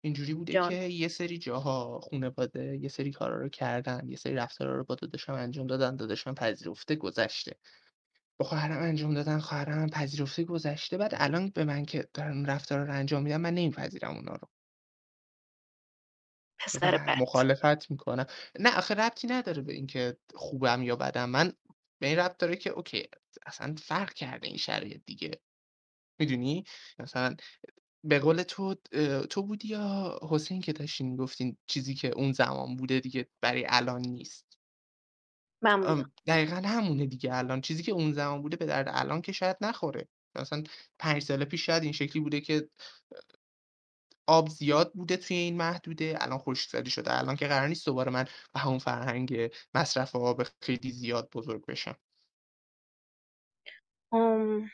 اینجوری 0.02 0.34
بوده 0.34 0.54
که 0.54 0.60
جان 0.60 0.72
یه 0.72 1.08
سری 1.08 1.38
جاها 1.38 2.00
خانواده 2.00 2.78
یه 2.82 2.90
سری 2.90 3.12
کارا 3.12 3.36
رو 3.36 3.50
کردن 3.50 4.02
یه 4.08 4.16
سری 4.16 4.36
رفتارا 4.36 4.76
رو 4.76 4.84
با 4.84 4.96
داداشم 4.96 5.34
انجام 5.34 5.68
دادن 5.68 5.96
داداشم 5.96 6.34
پذیرفته 6.34 6.96
گذشته. 6.96 7.56
با 8.38 8.46
خواهرم 8.46 8.84
انجام 8.84 9.14
دادن 9.14 9.40
خواهرم 9.40 9.90
پذیرفته 9.90 10.44
گذشته. 10.44 10.98
بعد 10.98 11.12
الان 11.18 11.50
به 11.50 11.64
من 11.64 11.86
که 11.86 12.08
دارن 12.14 12.32
اون 12.32 12.46
رفتارا 12.46 12.84
رو 12.84 12.94
انجام 12.94 13.24
میدن 13.24 13.38
من 13.38 13.54
نمیپذیرم 13.54 14.16
اونا 14.16 14.34
رو. 14.34 14.48
پسر 16.66 16.98
بد 17.08 17.18
مخالفت 17.18 17.92
می‌کنم. 17.92 18.26
نه 18.60 18.78
آخه 18.78 18.94
ربطی 18.96 19.28
نداره 19.28 19.62
به 19.62 19.74
اینکه 19.74 20.18
خوبم 20.36 20.84
یا 20.84 20.96
بدم. 20.96 21.30
من 21.30 21.54
به 22.02 22.08
این 22.08 22.20
ربط 22.20 22.38
داره 22.38 22.56
که 22.56 22.70
اوکی 22.70 23.08
اصلا 23.46 23.76
فرق 23.80 24.14
کرده 24.14 24.48
این 24.48 24.58
شرایط 24.58 25.02
دیگه. 25.06 25.32
می‌دونی؟ 26.20 26.64
مثلا 27.00 27.36
به 28.06 28.20
قول 28.20 28.44
تو 28.44 28.76
تو 29.30 29.44
بودی 29.44 29.68
یا 29.68 30.20
حسین 30.30 30.62
که 30.62 30.74
داشتین 30.74 31.10
می‌گفتین 31.10 31.58
چیزی 31.68 31.96
که 31.96 32.08
اون 32.10 32.32
زمان 32.32 32.76
بوده 32.76 33.00
دیگه 33.00 33.28
برای 33.42 33.66
الان 33.70 34.02
نیست؟ 34.02 34.60
من 35.62 35.82
بودم. 35.82 36.12
دقیقا 36.28 36.56
همونه 36.56 37.06
دیگه 37.06 37.36
الان. 37.36 37.62
چیزی 37.62 37.84
که 37.84 37.92
اون 37.92 38.14
زمان 38.14 38.42
بوده 38.42 38.58
به 38.58 38.66
درد 38.66 38.88
الان 38.92 39.22
که 39.22 39.32
شاید 39.32 39.58
نخوره. 39.62 40.08
مثلا 40.36 40.64
پنج 41.00 41.22
سال 41.24 41.46
پیش 41.46 41.66
شاید 41.66 41.84
این 41.84 41.92
شکلی 41.92 42.22
بوده 42.22 42.42
که 42.42 42.70
آب 44.28 44.50
زیاد 44.50 44.94
بوده 44.94 45.18
توی 45.18 45.38
این 45.38 45.58
محدوده 45.58 46.18
الان 46.20 46.38
خشکسالی 46.38 46.90
شده 46.90 47.20
الان 47.20 47.36
که 47.36 47.48
قرار 47.48 47.68
نیست 47.68 47.86
دوباره 47.86 48.12
من 48.12 48.26
به 48.54 48.60
همون 48.60 48.80
فرهنگ 48.80 49.52
مصرف 49.74 50.16
آب 50.16 50.44
خیلی 50.62 50.92
زیاد 50.92 51.30
بزرگ 51.34 51.66
بشم. 51.66 51.96
ام... 54.12 54.70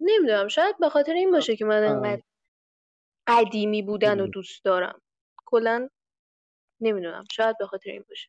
نمی‌دونم 0.00 0.48
شاید 0.48 0.78
به 0.78 0.88
خاطر 0.88 1.12
این 1.12 1.30
باشه 1.30 1.56
که 1.56 1.64
من 1.64 1.84
انقدر 1.84 2.22
قدیمی 3.26 3.82
بودن 3.82 4.18
رو 4.18 4.24
بگو. 4.24 4.32
دوست 4.32 4.64
دارم. 4.64 5.00
کلا 5.46 5.88
نمی‌دونم 6.80 7.24
شاید 7.32 7.58
به 7.58 7.66
خاطر 7.66 7.90
این 7.90 8.04
باشه. 8.08 8.28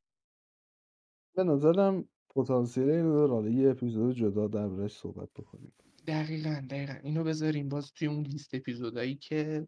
به 1.35 1.43
نظرم 1.43 2.09
پتانسیل 2.35 2.89
اینو 2.89 3.27
داره. 3.27 3.51
یه 3.51 3.69
اپیزود 3.69 4.15
جدا 4.15 4.47
دربارش 4.47 4.91
صحبت 4.91 5.29
بکنیم. 5.35 5.73
دقیقا 6.07 6.67
دقیقا. 6.69 6.93
اینو 7.03 7.23
بذاریم 7.23 7.69
باز 7.69 7.93
توی 7.93 8.07
اون 8.07 8.21
لیست 8.23 8.53
اپیزودایی 8.53 9.15
که 9.15 9.67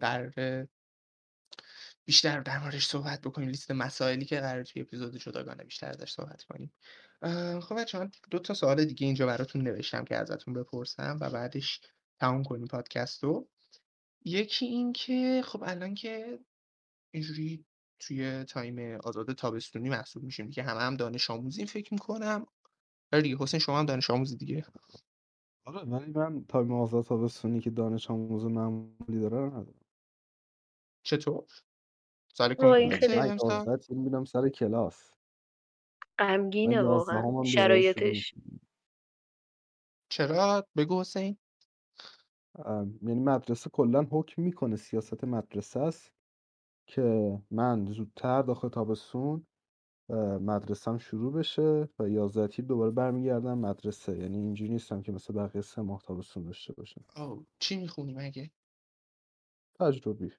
قراره 0.00 0.68
بیشتر 2.04 2.40
در 2.40 2.60
موردش 2.62 2.86
صحبت 2.86 3.20
بکنیم. 3.20 3.48
لیست 3.48 3.70
مسائلی 3.70 4.24
که 4.24 4.40
قراره 4.40 4.64
توی 4.64 4.82
اپیزود 4.82 5.16
جداگانه 5.16 5.64
بیشتر 5.64 5.90
ازش 5.90 6.12
صحبت 6.12 6.42
کنیم. 6.42 6.72
خب 7.60 7.74
بچه 7.78 7.98
من 7.98 8.10
دو 8.30 8.38
تا 8.38 8.54
سوال 8.54 8.84
دیگه 8.84 9.06
اینجا 9.06 9.26
براتون 9.26 9.62
نوشتم 9.62 10.04
که 10.04 10.16
ازتون 10.16 10.54
بپرسم 10.54 11.18
و 11.20 11.30
بعدش 11.30 11.80
تموم 12.20 12.44
کنیم 12.44 12.66
پادکست 12.66 13.24
رو. 13.24 13.48
یکی 14.24 14.66
این 14.66 14.92
که 14.92 15.42
خب 15.44 15.62
الان 15.66 15.94
که 15.94 16.38
اینجوری 17.10 17.64
توی 17.98 18.44
تایم 18.44 18.98
آزاد 19.04 19.32
تابستونی 19.32 19.88
محسوب 19.88 20.22
میشیم 20.22 20.46
دیگه. 20.46 20.62
همه 20.62 20.80
هم 20.80 20.96
دانش 20.96 21.30
آموزیم 21.30 21.66
فکر 21.66 21.94
می‌کنم. 21.94 22.46
آره 23.12 23.22
دیگه 23.22 23.36
حسین 23.40 23.60
شما 23.60 23.78
هم 23.78 23.86
دانش 23.86 24.10
آموزی 24.10 24.36
دیگه. 24.36 24.66
آره 25.64 25.84
ولی 25.84 26.12
من 26.12 26.44
تایم 26.44 26.72
آزاد 26.72 27.04
تابستونی 27.04 27.60
که 27.60 27.70
دانش 27.70 28.10
آموز 28.10 28.44
معمولی 28.44 29.16
ندارم. 29.16 29.74
چطور؟ 31.02 31.46
وای 32.58 32.82
این 32.82 32.90
کنکورته 32.90 33.08
خیلی 33.08 33.20
من 33.20 33.30
امسال 33.30 33.50
آزاد 33.52 33.90
می‌بینم 33.90 34.24
سر 34.24 34.48
کلاس. 34.48 35.12
من 36.20 36.26
غمگینه 36.28 36.82
واقعا. 36.82 37.14
یازدهم 37.16 37.36
هم 37.36 37.52
دوباره 37.52 37.80
شروع 37.82 37.82
شرایطش. 37.82 38.34
چرا؟ 40.08 40.66
بگو 40.76 41.00
حسین. 41.00 41.36
یعنی 43.02 43.20
مدرسه 43.20 43.70
کلا 43.70 44.06
حکم 44.10 44.42
می‌کنه 44.42 44.76
سیاست 44.76 45.24
مدرسه 45.24 45.80
است 45.80 46.12
که 46.86 47.38
من 47.50 47.86
زودتر 47.86 48.42
داخل 48.42 48.68
تابستون 48.68 49.46
اه، 50.10 50.38
مدرسم 50.38 50.98
شروع 50.98 51.32
بشه 51.32 51.88
و 51.98 52.08
یازده 52.08 52.48
تیر 52.48 52.64
دوباره 52.64 52.90
برمیگردم 52.90 53.58
مدرسه. 53.58 54.18
یعنی 54.18 54.36
اینجوری 54.38 54.70
نیستم 54.70 55.02
که 55.02 55.12
مثل 55.12 55.34
بقیه 55.34 55.62
سه 55.62 55.82
ماه 55.82 56.02
تابستون 56.02 56.44
داشته 56.44 56.72
باشم. 56.72 57.04
آه 57.16 57.46
چی 57.58 57.76
می‌خونی 57.76 58.14
مگه؟ 58.14 58.50
تجربی. 59.80 60.32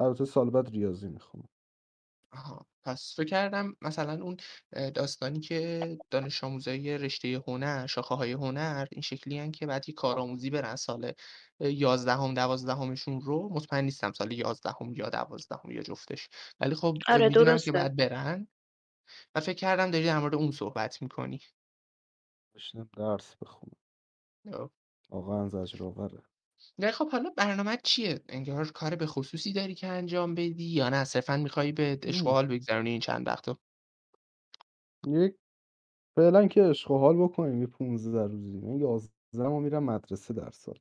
البته 0.00 0.24
سال 0.24 0.50
بعد 0.50 0.68
ریاضی 0.68 1.08
می‌خونم. 1.08 1.48
آها 2.32 2.66
پس 2.84 3.14
فکر 3.16 3.26
کردم 3.26 3.76
مثلا 3.82 4.22
اون 4.24 4.36
داستانی 4.94 5.40
که 5.40 5.98
دانش 6.10 6.44
آموزای 6.44 6.98
رشته 6.98 7.42
هنر 7.46 7.86
شاخه 7.86 8.14
های 8.14 8.32
هنر 8.32 8.86
این 8.92 9.02
شکلی 9.02 9.38
هن 9.38 9.50
که 9.52 9.66
بعد 9.66 9.88
یه 9.88 9.94
کارآموزی 9.94 10.50
برن 10.50 10.76
سال 10.76 11.12
یازدهم 11.60 12.34
دوازدهمشون 12.34 13.20
رو. 13.20 13.48
مطمئن 13.52 13.84
نیستم 13.84 14.12
سال 14.12 14.32
یازدهم 14.32 14.94
یا 14.94 15.08
دوازدهم 15.08 15.70
یا 15.70 15.82
جفتش. 15.82 16.28
ولی 16.60 16.74
خب 16.74 16.98
آره 17.08 17.28
می‌دونم 17.28 17.60
که 17.60 17.72
درسته 17.72 17.72
بعد 17.72 17.96
برن. 17.96 18.48
و 19.34 19.40
فکر 19.40 19.56
کردم 19.58 19.90
داری 19.90 20.04
در 20.04 20.18
مورد 20.18 20.34
اون 20.34 20.50
صحبت 20.50 21.02
می‌کنی. 21.02 21.40
بشینم 22.54 22.88
درس 22.96 23.36
بخونم. 23.36 23.76
واقعا 25.10 25.48
زجرآوره 25.48 26.22
نه 26.78 26.90
خب 26.90 27.10
حالا 27.10 27.30
برنامه 27.36 27.78
چیه؟ 27.84 28.20
انگار 28.28 28.70
کار 28.70 28.96
به 28.96 29.06
خصوصی 29.06 29.52
داری 29.52 29.74
که 29.74 29.86
انجام 29.86 30.34
بدی 30.34 30.64
یا 30.64 30.88
نه؟ 30.88 31.04
صرفا 31.04 31.36
می‌خوای 31.36 31.72
به. 31.72 31.98
اشغال 32.02 32.46
بگذرونی 32.46 32.90
این 32.90 33.00
چند 33.00 33.26
وقتو؟ 33.26 33.56
یک 35.06 35.36
فعلا 36.16 36.46
که 36.48 36.62
عشق 36.62 36.90
و 36.90 36.98
حال 36.98 37.16
بکنیم 37.16 37.60
یه 37.60 37.66
15 37.66 38.26
روزی. 38.26 38.58
من 38.58 38.76
11 38.80 39.10
ما 39.48 39.60
میرم 39.60 39.84
مدرسه 39.84 40.34
در 40.34 40.50
سال. 40.50 40.78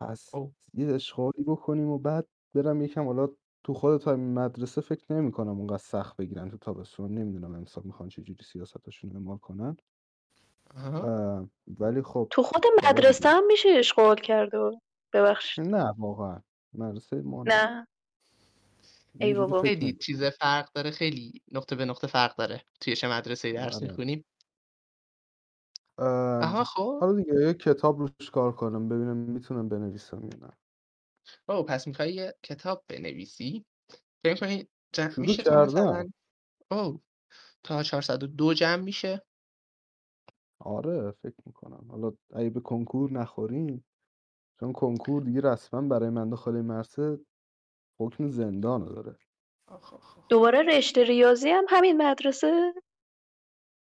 پس 0.00 0.34
او 0.34 0.54
یه 0.74 0.86
اشغالی 0.94 1.44
بکنیم 1.46 1.88
و 1.88 1.98
بعد 1.98 2.28
برم 2.54 2.82
یکم 2.82 3.06
حالا 3.06 3.28
تو 3.64 3.74
خود 3.74 4.00
تایم 4.00 4.20
مدرسه 4.20 4.80
فکر 4.80 5.12
نمی 5.12 5.32
کنم 5.32 5.58
اونقدر 5.58 5.78
سخت 5.78 6.16
بگیرن 6.16 6.50
تو 6.50 6.58
تابستون. 6.58 7.14
نمی‌دونم 7.18 7.54
امسال 7.54 7.84
می‌خوان 7.84 8.08
چه 8.08 8.22
جوری 8.22 8.44
سیاستشون 8.44 9.10
رو 9.10 9.16
اعمال 9.16 9.38
کنن. 9.38 9.76
آها. 10.76 11.50
ولی 11.80 12.02
خب 12.02 12.32
تو 12.32 12.42
خود 12.42 12.62
آره 12.82 12.90
مدرسه 12.92 13.28
دیگه 13.28 13.30
هم 13.30 13.46
میشه 13.46 13.68
اشغال 13.68 14.16
کرد 14.16 14.54
و 14.54 14.80
ببخشید. 15.12 15.64
نه 15.64 15.94
واقعا. 15.98 16.42
مدرسه 16.74 17.16
ما 17.16 17.42
نه. 17.42 17.54
نه. 17.54 17.86
ای 19.20 19.34
بابا. 19.34 19.62
خیلی 19.62 19.92
چیز 19.92 20.24
فرق 20.24 20.72
داره 20.72 20.90
خیلی 20.90 21.42
نقطه 21.52 21.76
به 21.76 21.84
نقطه 21.84 22.06
فرق 22.06 22.36
داره 22.36 22.64
توی 22.80 22.96
چه 22.96 23.08
مدرسه 23.08 23.52
درس 23.52 23.76
آره. 23.76 23.86
می‌خونیم. 23.86 24.24
ام، 25.98 26.42
آها 26.42 26.64
خب. 26.64 27.00
حالا 27.00 27.12
دیگه 27.12 27.34
یه 27.34 27.54
کتاب 27.54 27.98
روش 27.98 28.30
کار 28.32 28.52
کنم 28.52 28.88
ببینم 28.88 29.16
می‌تونم 29.16 29.68
بنویسم 29.68 30.24
یا 30.24 30.46
نه. 30.46 30.52
او 31.48 31.62
پس 31.62 31.86
می‌خوای 31.86 32.14
یه 32.14 32.34
کتاب 32.42 32.84
بنویسی؟ 32.88 33.64
فکر 34.24 34.40
کنی 34.40 34.68
جمع 34.92 35.14
میشه 35.18 35.42
تا 35.42 36.04
او 36.70 37.02
تا 37.62 37.82
402 37.82 38.54
جمع 38.54 38.82
میشه؟ 38.82 39.22
آره 40.58 41.10
فکر 41.10 41.36
می‌کنم. 41.46 41.86
حالا 41.90 42.12
اگه 42.34 42.50
به 42.50 42.60
کنکور 42.60 43.12
نخوریم 43.12 43.84
چون 44.62 44.72
کنکور 44.72 45.22
دیگه 45.22 45.40
رسما 45.40 45.80
برای 45.80 46.10
من 46.10 46.30
داخل 46.30 46.52
مرسه 46.52 47.18
حکم 48.00 48.28
زندان 48.28 48.84
داره. 48.84 49.18
آخ 49.66 49.94
آخ 49.94 50.18
آخ. 50.18 50.28
دوباره 50.28 50.62
رشته 50.62 51.04
ریاضی 51.04 51.50
هم 51.50 51.64
همین 51.68 52.02
مدرسه؟ 52.02 52.74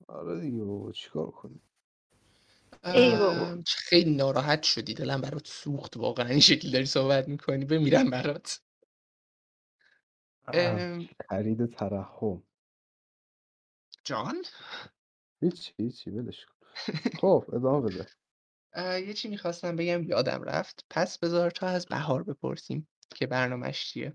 آره 0.08 0.42
دیگه 0.42 0.64
بابا 0.64 0.92
چیکار 0.92 1.32
کنیم؟ 1.32 1.62
ای 2.84 3.18
بابا. 3.18 3.64
خیلی 3.68 4.16
ناراحت 4.16 4.64
شدی. 4.64 4.94
دلم 4.94 5.22
برات 5.22 5.48
سوخت 5.48 5.98
واقعا. 5.98 6.28
این 6.28 6.40
شکلی 6.40 6.72
داری 6.72 6.86
صحبت 6.86 7.28
می‌کنی. 7.28 7.66
بمیرم 7.66 8.10
برات. 8.10 8.62
خرید 11.30 11.66
ترحم. 11.66 12.44
جان؟ 14.06 14.44
هیچی 15.42 15.74
هیچی 15.78 16.10
ولش 16.12 16.46
کن. 16.46 16.68
خب 17.22 17.46
ادامه 17.54 17.90
بده. 17.90 18.08
اه، 18.74 19.02
یه 19.02 19.14
چی 19.14 19.28
می‌خواستم 19.30 19.76
بگم 19.76 20.04
یادم 20.04 20.44
رفت. 20.44 20.86
پس 20.90 21.20
بذار 21.20 21.52
تا 21.52 21.68
از 21.68 21.86
بهار 21.86 22.24
بپرسیم 22.24 22.88
که 23.16 23.28
برنامهش 23.28 23.86
چیه. 23.86 24.14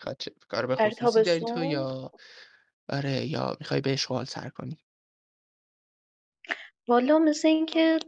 می‌خواد 0.00 0.16
چه 0.18 0.32
کار 0.48 0.66
به 0.66 0.76
در 0.78 0.90
خصوصی 0.90 1.22
داری 1.22 1.44
تو 1.44 1.60
تابستون؟ 1.60 1.64
یا 1.64 2.10
آره 2.90 3.26
یا 3.26 3.56
می‌خوای 3.60 3.80
به 3.80 3.92
اشغال 3.92 4.24
سر 4.26 4.50
کنی؟ 4.50 4.78
والا 6.88 7.18
مثل 7.18 7.48
اینکه 7.48 7.98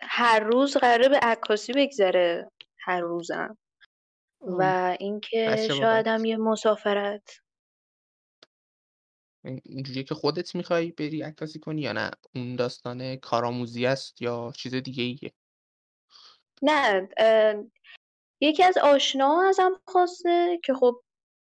هر 0.00 0.40
روز 0.40 0.76
قراره 0.78 1.08
به 1.08 1.18
عکاسی 1.22 1.72
بگذره 1.72 2.50
هر 2.80 3.00
روزم. 3.00 3.58
و 4.42 4.96
پس 5.46 5.68
اینکه 5.68 5.68
شاید 5.70 6.08
هم 6.08 6.24
یه 6.24 6.36
مسافرت. 6.36 7.40
این- 9.44 9.60
اینجوریه 9.64 10.02
که 10.02 10.14
خودت 10.14 10.54
می‌خوای 10.54 10.92
بری 10.92 11.22
عکاسی 11.22 11.58
کنی 11.58 11.80
یا 11.80 11.92
نه؟ 11.92 12.10
اون 12.34 12.56
داستان 12.56 13.16
کارآموزی 13.16 13.86
است 13.86 14.22
یا 14.22 14.52
چیز 14.56 14.74
دیگه 14.74 15.02
ایه 15.02 15.32
نه 16.62 17.08
اه، 17.16 17.64
یکی 18.40 18.62
از 18.62 18.78
آشنا 18.78 19.42
ازم 19.48 19.80
خواسته 19.84 20.60
که 20.64 20.74
خب 20.74 21.02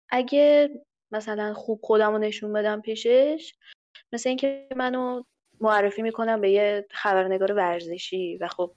اگه 0.09 0.69
مثلا 1.11 1.53
خوب 1.53 1.79
خودم 1.83 2.11
رو 2.11 2.17
نشون 2.17 2.53
بدم 2.53 2.81
پیشش 2.81 3.53
مثل 4.11 4.29
اینکه 4.29 4.67
منو 4.75 5.23
معرفی 5.61 6.01
می‌کنم 6.01 6.41
به 6.41 6.51
یه 6.51 6.87
خبرنگار 6.91 7.51
ورزشی 7.53 8.37
و 8.37 8.47
خب 8.47 8.73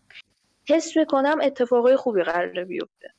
حس 0.68 0.96
می‌کنم 0.96 1.38
اتفاقای 1.42 1.96
خوبی 1.96 2.22
قراره 2.22 2.64
بیفته. 2.64 3.14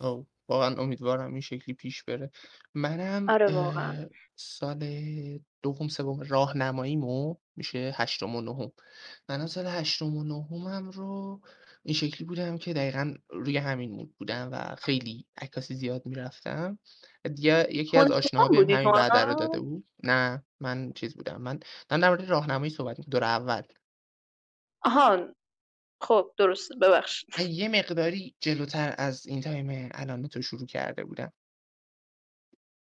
او 0.00 0.26
واقعا 0.52 0.76
امیدوارم 0.76 1.32
این 1.32 1.40
شکلی 1.40 1.74
پیش 1.74 2.04
بره. 2.04 2.30
منم 2.74 3.30
آره 3.30 3.54
واقعا. 3.54 4.02
اه، 4.02 4.06
سال 4.36 4.88
دوم 5.62 5.88
سوم 5.88 6.20
راهنماییمو 6.20 7.34
میشه 7.56 7.92
هشتم 7.96 8.34
و 8.36 8.40
نهم. 8.40 8.72
منم 9.28 9.46
سال 9.46 9.66
هشتم 9.66 10.16
و 10.16 10.24
نهمم 10.24 10.90
رو 10.90 11.40
این 11.82 11.94
شکلی 11.94 12.26
بودم 12.26 12.58
که 12.58 12.72
دقیقا 12.72 13.14
روی 13.30 13.56
همین 13.56 13.90
مود 13.90 14.14
بودم 14.18 14.48
و 14.52 14.76
خیلی 14.78 15.26
عکاسی 15.42 15.74
زیاد 15.74 16.06
می‌رفتم. 16.06 16.78
دیگه 17.34 17.66
یکی 17.70 17.98
از 17.98 18.10
آشناها 18.10 18.48
هنرستان 18.48 18.50
بهم 18.50 18.60
بودی 18.60 18.72
تو 18.72 18.78
همین 18.78 18.92
وعده 18.92 19.24
رو 19.24 19.34
داده 19.34 19.60
بود. 19.60 19.84
نه 20.02 20.44
من 20.60 20.92
چیز 20.92 21.16
بودم. 21.16 21.42
من 21.42 21.60
در 21.88 22.08
مورد 22.08 22.30
راهنمایی 22.30 22.70
صحبت 22.70 22.98
می‌کنم. 22.98 23.10
دور 23.10 23.24
اول 23.24 23.62
آها 24.84 25.34
خب 26.02 26.32
درسته 26.36 26.74
ببخش 26.74 27.24
من 27.38 27.50
یه 27.50 27.68
مقداری 27.68 28.34
جلوتر 28.40 28.94
از 28.98 29.26
این 29.26 29.40
تایم 29.40 29.88
الان 29.94 30.28
تو 30.28 30.42
شروع 30.42 30.66
کرده 30.66 31.04
بودم. 31.04 31.32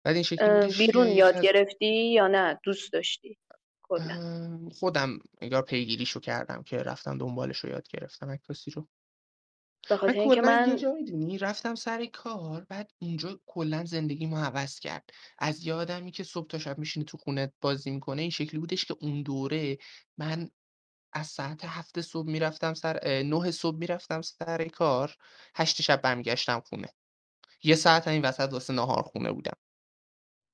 بعد 0.05 0.14
این 0.14 0.25
شکلی 0.25 0.75
بیرون 0.79 1.07
یاد 1.07 1.37
از 1.37 1.42
گرفتی 1.42 2.12
یا 2.12 2.29
نه؟ 2.29 2.61
دوست 2.64 2.92
داشتی؟ 2.92 3.38
کلا. 3.83 4.68
خودم 4.72 5.18
انگار 5.40 5.62
پیگیریشو 5.62 6.20
کردم 6.20 6.62
که 6.62 6.77
رفتم 6.77 7.18
دنبالش 7.18 7.59
رو 7.59 7.70
یاد 7.70 7.88
گرفتم 7.88 8.31
عکاسی 8.31 8.70
رو. 8.70 8.88
به 9.88 9.94
من 9.94 10.01
خاطر 10.01 10.12
اینکه 10.12 10.40
کلا 10.40 10.53
یه 10.53 10.66
من 10.66 10.77
جا 10.77 10.92
می‌دونی 10.92 11.38
رفتم 11.38 11.75
سر 11.75 12.07
کار 12.07 12.66
بعد 12.68 12.90
اونجا 12.98 13.40
کلا 13.46 13.85
زندگیمو 13.85 14.37
عوض 14.37 14.79
کرد. 14.79 15.11
از 15.38 15.66
یه 15.66 15.75
آدمی 15.75 16.11
که 16.11 16.25
صبح 16.25 16.46
تا 16.46 16.59
شب 16.59 16.79
میشینه 16.79 17.05
تو 17.05 17.18
خونه 17.18 17.53
بازی 17.61 17.90
می‌کنه 17.90 18.22
این 18.22 18.31
شکلی 18.31 18.61
بودش 18.61 18.85
که 18.85 18.94
اون 19.01 19.22
دوره 19.22 19.79
من 20.18 20.51
از 21.12 21.27
ساعت 21.27 21.64
هفت 21.64 22.01
صبح 22.01 22.27
می‌رفتم 22.31 22.75
سر 22.75 22.98
اه، 23.03 23.22
نه 23.22 23.51
صبح 23.51 23.77
می‌رفتم 23.77 24.22
سر 24.22 24.68
کار 24.68 25.16
هشت 25.57 25.83
شب 25.83 26.03
برمیگشتم 26.03 26.61
خونه. 26.61 26.88
یه 27.64 27.75
ساعت 27.77 28.09
این 28.09 28.22
وسط 28.27 28.53
واسه 28.53 28.72
نهار 28.75 29.03
خونه 29.03 29.33
بودم. 29.33 29.57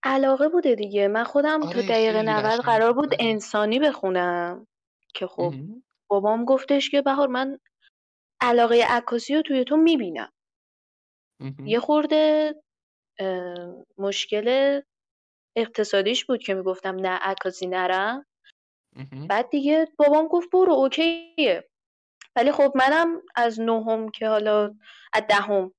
علاقه 0.05 0.49
بوده 0.49 0.75
دیگه. 0.75 1.09
من 1.09 1.25
خودم 1.25 1.66
تو 1.66 1.83
آره 1.83 1.83
دقیقه 1.83 2.23
خیلی 2.23 2.23
90 2.23 2.61
قشنگ 2.61 2.64
قرار 2.64 2.92
بود 2.92 2.92
بود 2.92 3.14
آره 3.14 3.18
انسانی 3.18 3.79
بخونم 3.79 4.66
که 5.14 5.27
خب. 5.27 5.55
بابام 6.11 6.44
گفتش 6.44 6.90
که 6.90 7.03
بهار 7.03 7.29
من 7.29 7.59
علاقه 8.42 8.85
عکاسی 8.88 9.35
رو 9.37 9.42
توی 9.42 9.64
تو 9.64 9.77
می‌بینم. 9.77 10.33
یه 11.64 11.81
خورده 11.81 12.55
اه، 13.21 13.75
مشکل 13.99 14.81
اقتصادیش 15.57 16.27
بود 16.27 16.40
که 16.42 16.55
می‌گفتم 16.55 16.97
نه 16.97 17.09
عکاسی 17.23 17.68
نرم. 17.68 18.27
بعد 19.29 19.51
دیگه 19.51 19.88
بابام 19.98 20.29
گفت 20.29 20.51
برو 20.51 20.72
اوکیه. 20.72 21.68
ولی 22.37 22.53
خب 22.53 22.72
منم 22.74 23.22
از 23.35 23.61
نهم 23.61 24.11
که 24.11 24.29
حالا 24.29 24.74
از 25.12 25.22
دهم 25.29 25.74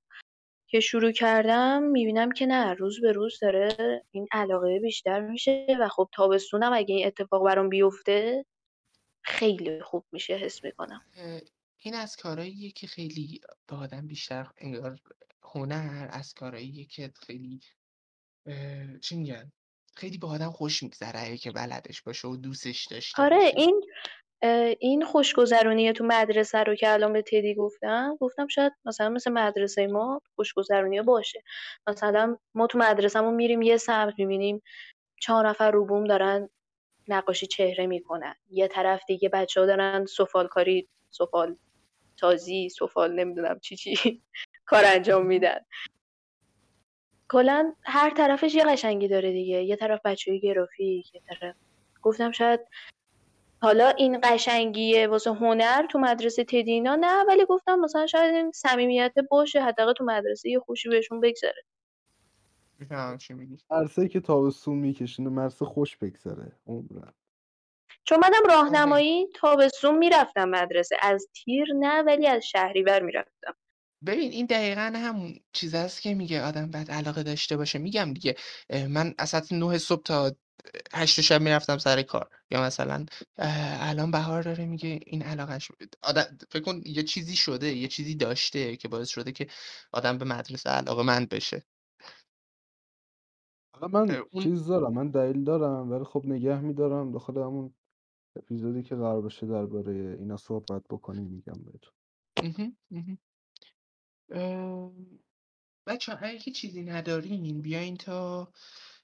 که 0.68 0.80
شروع 0.80 1.12
کردم 1.12 1.84
می‌بینم 1.84 2.32
که 2.32 2.46
نه 2.46 2.74
روز 2.74 3.02
به 3.02 3.12
روز 3.12 3.40
داره 3.40 4.04
این 4.12 4.28
علاقه 4.32 4.80
بیشتر 4.80 5.20
میشه 5.20 5.78
و 5.80 5.88
خب 5.88 6.10
تابستونم 6.14 6.74
اگه 6.74 6.96
این 6.96 7.08
اتفاق 7.08 7.46
برام 7.46 7.70
بیفته 7.70 8.46
خیلی 9.22 9.82
خوب 9.82 10.06
میشه 10.12 10.34
حس 10.34 10.64
می‌کنم. 10.64 11.02
این 11.78 11.96
از 11.96 12.16
کارهاییه 12.16 12.72
که 12.72 12.88
خیلی 12.88 13.42
به 13.68 13.76
آدم 13.76 14.08
بیشتر 14.08 14.48
انگار 14.58 15.00
هنر 15.44 16.08
از 16.12 16.34
کارهاییه 16.34 16.86
که 16.86 17.12
خیلی 17.16 17.60
چی 19.02 19.16
میگن؟ 19.16 19.52
خیلی 20.00 20.18
به 20.18 20.28
آدم 20.28 20.52
خوش 20.52 20.84
میگذره 20.84 21.38
که 21.38 21.52
بلدش 21.52 22.02
باشه 22.02 22.28
و 22.28 22.38
دوستش 22.38 22.86
داشته 22.86 23.24
آره 23.24 23.38
باشه. 23.38 23.54
این 23.58 23.86
این 24.80 25.06
خوشگذرونی 25.06 25.94
تو 25.94 26.04
مدرسه 26.04 26.64
رو 26.64 26.76
که 26.76 26.94
الان 26.94 27.14
به 27.14 27.22
تدی 27.22 27.56
گفتم 27.56 28.18
گفتم 28.20 28.48
شاید 28.48 28.74
مثلا 28.86 29.10
مثل 29.10 29.32
مدرسه 29.32 29.88
ما 29.88 30.22
خوشگذرونی 30.36 31.02
باشه. 31.02 31.44
مثلا 31.88 32.38
ما 32.56 32.68
تو 32.68 32.78
مدرسهمون 32.78 33.34
میریم 33.34 33.62
یه 33.62 33.78
سمت 33.78 34.14
می‌بینیم 34.20 34.62
چهار 35.22 35.50
نفر 35.50 35.72
رو 35.72 35.86
بوم 35.86 36.04
دارن 36.04 36.50
نقاشی 37.08 37.48
چهره 37.48 37.88
می‌کنن. 37.88 38.36
یه 38.50 38.68
طرف 38.68 39.02
دیگه 39.08 39.30
بچه 39.30 39.60
ها 39.60 39.66
دارن 39.66 40.06
سفال 40.06 40.48
کاری 40.48 40.88
سفال 41.10 41.56
تازی 42.18 42.70
سفال 42.70 43.14
نمی‌دونم 43.20 43.60
چی 43.60 43.76
چی 43.76 43.96
کار 44.70 44.84
انجام 44.86 45.26
میدن. 45.26 45.60
کلا 47.30 47.74
هر 47.84 48.10
طرفش 48.10 48.56
یه 48.56 48.64
قشنگی 48.64 49.08
داره 49.08 49.32
دیگه. 49.32 49.64
یه 49.64 49.76
طرف 49.76 50.00
بچه 50.06 50.38
گرافیک 50.38 51.16
یه 51.16 51.22
طرف 51.30 51.56
گفتم 52.02 52.32
شاید 52.32 52.60
حالا 53.62 53.90
این 53.90 54.20
قشنگیه 54.24 55.08
واسه 55.08 55.34
هنر 55.34 55.88
تو 55.92 56.00
مدرسه 56.00 56.44
تدینا 56.44 56.96
نه 56.96 57.24
ولی 57.28 57.46
گفتم 57.46 57.80
مثلا 57.80 58.08
شاید 58.08 58.36
این 58.36 58.52
صمیمیت 58.52 59.14
باشه 59.32 59.62
حداقل 59.62 59.94
تو 59.94 60.04
مدرسه 60.04 60.50
یه 60.50 60.60
خوشی 60.60 60.90
بهشون 60.90 61.20
بگذره. 61.20 61.64
می‌فهمم 62.80 63.18
چی 63.18 63.34
میگی. 63.34 63.58
مرسه 63.72 64.08
که 64.08 64.20
تابستون 64.20 64.78
میکشونه 64.78 65.30
مرسه 65.30 65.66
خوش 65.66 65.98
بگذره 65.98 66.52
عمرم 66.68 67.14
چون 68.04 68.20
منم 68.20 68.50
راهنمایی 68.50 69.28
تابستون 69.36 69.98
می‌رفتم 69.98 70.50
مدرسه. 70.50 70.98
از 71.02 71.28
تیر 71.34 71.68
نه 71.80 72.02
ولی 72.04 72.28
از 72.28 72.46
شهریور 72.46 73.02
می‌رفتم. 73.02 73.56
ببین 74.06 74.32
این 74.32 74.46
دقیقا 74.46 74.94
همون 74.96 75.36
چیز 75.54 75.76
است 75.76 76.02
که 76.02 76.14
میگه 76.14 76.44
آدم 76.44 76.72
باید 76.72 76.92
علاقه 76.92 77.24
داشته 77.24 77.58
باشه. 77.58 77.80
میگم 77.80 78.14
دیگه 78.14 78.36
اه، 78.70 78.88
من 78.88 79.16
از 79.18 79.30
ساعت 79.30 79.54
نه 79.54 79.78
صبح 79.78 80.04
تا 80.04 80.32
هشت 80.94 81.22
شب 81.22 81.42
می‌رفتم 81.42 81.78
سر 81.78 82.02
کار. 82.04 82.30
یا 82.52 82.64
مثلا 82.64 83.06
اه، 83.38 83.90
الان 83.90 84.12
بهار 84.12 84.44
داره 84.44 84.66
میگه 84.66 85.00
این 85.06 85.24
علاقش 85.24 85.72
آدم 86.04 86.40
فکر 86.52 86.64
کن 86.64 86.82
یه 86.86 87.04
چیزی 87.04 87.36
شده 87.36 87.74
یه 87.74 87.88
چیزی 87.88 88.16
داشته 88.16 88.78
که 88.78 88.88
باعث 88.88 89.10
شده 89.10 89.32
که 89.32 89.48
آدم 89.94 90.18
به 90.18 90.26
مدرسه 90.26 90.70
علاقه 90.70 91.04
مند 91.04 91.30
بشه. 91.30 91.64
حالا 93.76 93.88
من 93.88 94.16
اه، 94.16 94.24
اون 94.32 94.44
چیز 94.44 94.68
دارم 94.68 94.94
من 94.94 95.10
دلیل 95.12 95.44
دارم 95.44 95.92
ولی 95.92 96.04
خب 96.06 96.26
نگه 96.26 96.62
میدارم 96.62 97.12
داخل 97.12 97.38
همون 97.38 97.76
اپیزودی 98.38 98.84
که 98.84 98.96
قرار 98.96 99.22
بشه 99.24 99.48
درباره 99.48 100.18
اینا 100.20 100.38
صحبت 100.38 100.84
بکنیم 100.90 101.28
میگم 101.28 101.64
بهتون. 101.66 101.94
مهم، 102.44 102.78
مهم. 102.92 103.20
بچه 105.88 106.18
اگه 106.22 106.40
چیزی 106.40 106.84
ندارین 106.84 107.62
بیاین 107.62 107.98
تا 107.98 108.52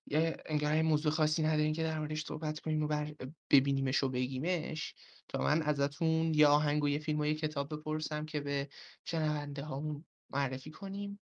یه 0.08 0.38
انگار 0.46 0.82
موضوع 0.82 1.12
خاصی 1.12 1.44
ندارین 1.44 1.74
که 1.74 1.84
در 1.84 2.00
موردش 2.00 2.26
صحبت 2.26 2.60
کنیم 2.60 2.84
و 2.84 2.88
بر 2.88 3.16
ببینیمش 3.50 4.04
و 4.04 4.10
بگیمش 4.10 4.96
تا 5.28 5.40
من 5.44 5.62
ازتون 5.62 6.34
یه 6.34 6.48
آهنگ 6.48 6.84
و 6.84 6.90
یه 6.90 7.00
فیلم 7.00 7.20
و 7.20 7.26
یه 7.26 7.36
کتاب 7.36 7.74
بپرسم 7.76 8.26
که 8.26 8.42
به 8.42 8.70
شنونده 9.06 9.64
هامون 9.64 10.06
معرفی 10.30 10.72
کنیم. 10.72 11.20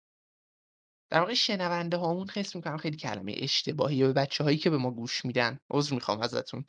در 1.10 1.20
واقع 1.20 1.34
شنونده 1.34 1.96
هامون 1.96 2.28
حس 2.34 2.56
می‌کنم 2.56 2.76
خیلی 2.76 2.96
کلمه 2.96 3.34
اشتباهی 3.36 4.02
به 4.02 4.12
بچه 4.12 4.44
هایی 4.44 4.58
که 4.58 4.70
به 4.70 4.78
ما 4.78 4.90
گوش 4.90 5.24
میدن. 5.24 5.60
عذر 5.70 5.94
می‌خوام 5.94 6.20
ازتون. 6.20 6.64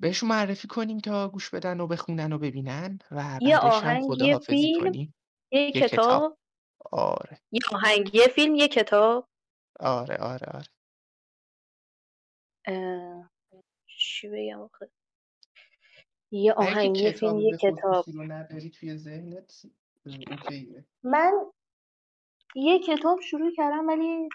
بهشون 0.00 0.28
معرفی 0.28 0.68
کنیم 0.68 0.98
تا 0.98 1.28
گوش 1.28 1.50
بدن 1.50 1.80
و 1.80 1.86
بخونن 1.86 2.32
و 2.32 2.38
ببینن 2.38 2.98
و 3.10 3.38
یه 3.42 3.58
بعدش 3.60 3.62
هم 3.62 3.68
آهنگ 3.68 4.02
یه 4.02 4.08
خداحافظی 4.08 4.56
فیلم 4.56 4.80
کنیم. 4.84 5.14
یه 5.52 5.60
یه 5.60 5.72
کتاب. 5.72 5.88
کتاب. 5.88 6.38
آره. 6.92 7.40
یه 7.52 7.60
آهنگ 7.72 8.14
یه 8.14 8.28
فیلم 8.28 8.54
یه 8.54 8.68
کتاب. 8.68 9.28
آره 9.80 10.16
آره 10.16 10.46
آره. 10.54 10.66
اه، 12.66 13.30
چی 13.86 14.28
بگم 14.28 14.60
آخه؟ 14.60 14.90
یه 16.32 16.54
اگه 16.58 16.70
آهنگ 16.70 16.96
یه 16.96 17.12
فیلم 17.12 17.30
کتاب 17.32 17.40
یه 17.40 17.50
به 17.50 17.56
کتاب. 17.56 18.02
خصوصی 18.02 18.18
رو 18.18 18.24
نداری 18.32 18.70
توی 18.70 18.96
ذهنت 18.96 19.62
اه، 20.06 20.12
اوکیه 20.30 20.84
من 21.04 21.32
یه 22.54 22.78
کتاب 22.78 23.20
شروع 23.20 23.50
کردم 23.56 23.88
ولی 23.88 24.28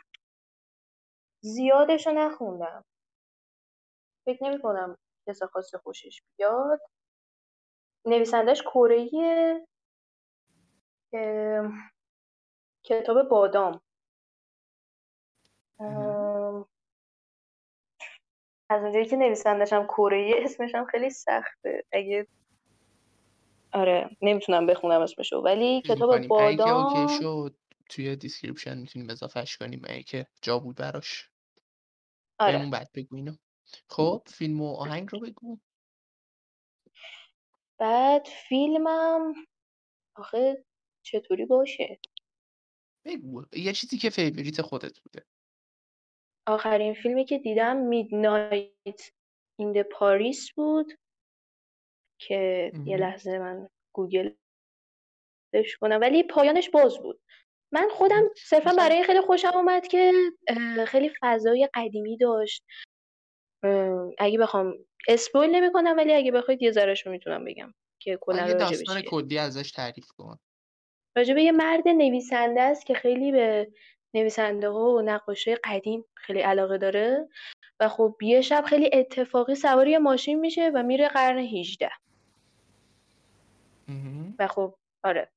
زیادش 1.43 2.08
رو 2.08 2.13
نخوندم. 2.13 2.86
فکر 4.26 4.43
نمی 4.43 4.62
کنم 4.62 4.97
کس 5.28 5.44
خاصی 5.44 5.78
خوشش 5.78 6.22
بیاد. 6.38 6.80
نویسندش 8.06 8.62
کره 8.62 9.10
کتاب 12.86 13.30
بادام. 13.30 13.82
از 18.70 18.84
اونجایی 18.84 19.06
که 19.06 19.16
نویسندش 19.16 19.74
هم 19.74 19.88
کره‌ایه 19.88 20.32
اسمش 20.38 20.76
هم 20.76 20.86
خیلی 20.86 21.10
سخته. 21.10 21.84
اگه 21.92 22.28
آره 23.74 24.10
نمی‌تونم 24.22 24.66
بخونم 24.66 25.02
اسمشو 25.02 25.38
ولی 25.38 25.82
کتاب 25.82 26.00
می‌کنیم. 26.00 26.32
اگه 26.38 26.58
بادام 26.58 27.08
شد 27.08 27.56
توی 27.90 28.16
description 28.15 28.78
می‌تونیم 28.78 29.10
اضافهش 29.10 29.58
کنیم. 29.58 29.82
اگه 29.86 30.04
که 30.04 30.28
جا 30.42 30.60
بود 30.60 30.76
براش. 30.76 31.30
آره. 32.40 32.70
بعد 32.72 32.90
بگو 32.96 33.16
اینو. 33.16 33.34
خب 33.90 34.22
فیلم 34.28 34.62
و 34.62 34.76
آهنگ 34.76 35.10
رو 35.12 35.20
بگو. 35.20 35.60
بعد 37.80 38.28
فیلمم 38.50 39.34
آخه 40.16 40.66
چطوری 41.06 41.46
باشه؟ 41.46 42.00
بگو 43.06 43.46
یه 43.54 43.74
چیزی 43.74 43.98
که 43.98 44.10
favorite 44.10 44.62
خودت 44.62 45.00
بوده. 45.00 45.26
آخرین 46.48 46.94
فیلمی 46.94 47.26
که 47.26 47.38
دیدم 47.38 47.78
میدنایت 47.78 49.12
این 49.60 49.84
پاریس 49.84 50.52
بود 50.52 50.94
که 52.22 52.72
یه 52.74 52.80
مهم. 52.80 52.96
لحظه 53.00 53.40
من 53.40 53.70
گوگلش 53.96 54.36
کنم 55.80 56.00
ولی 56.02 56.24
پایانش 56.24 56.70
باز 56.70 57.00
بود. 57.00 57.22
من 57.74 57.90
خودم 57.92 58.30
صرفا 58.38 58.70
می‌خوای 58.70 58.90
برای 58.90 59.04
خیلی 59.04 59.22
خوشم 59.22 59.52
اومد 59.54 59.88
که 59.88 60.12
خیلی 60.88 61.12
فضای 61.22 61.70
قدیمی 61.74 62.18
داشت. 62.18 62.66
اگه 64.17 64.38
بخوام 64.39 64.74
اسپویل 65.08 65.56
نمی‌کنم 65.56 65.97
ولی 65.97 66.13
اگه 66.13 66.32
بخواید 66.32 66.62
یه 66.62 66.71
ذرهش 66.71 67.06
رو 67.06 67.12
می‌تونم 67.12 67.45
بگم 67.45 67.74
که 68.00 68.17
کلا 68.21 68.47
یه 68.47 68.54
راجبش 68.54 68.69
داستان 68.69 69.02
کلی 69.02 69.38
ازش 69.38 69.71
تعریف 69.71 70.08
کن. 70.08 70.38
راجبه 71.17 71.43
یه 71.43 71.52
مرد 71.52 71.88
نویسنده 71.88 72.62
است 72.62 72.86
که 72.86 72.93
خیلی 72.93 73.32
به 73.32 73.71
نویسنده 74.13 74.69
ها 74.69 74.93
و 74.93 75.02
نقاشی 75.02 75.56
قدیم 75.56 76.06
خیلی 76.13 76.39
علاقه 76.39 76.78
داره 76.78 77.30
و 77.80 77.89
خب 77.89 78.15
یه 78.21 78.41
شب 78.41 78.63
خیلی 78.67 78.89
اتفاقی 78.93 79.56
سوار 79.56 79.88
یه 79.88 80.00
ماشین 80.00 80.39
میشه 80.39 80.71
و 80.76 80.84
میره 80.84 81.08
قرن 81.08 81.38
18 81.38 81.89
مهم. 83.88 84.36
و 84.39 84.47
خب 84.47 84.76
آره. 85.04 85.32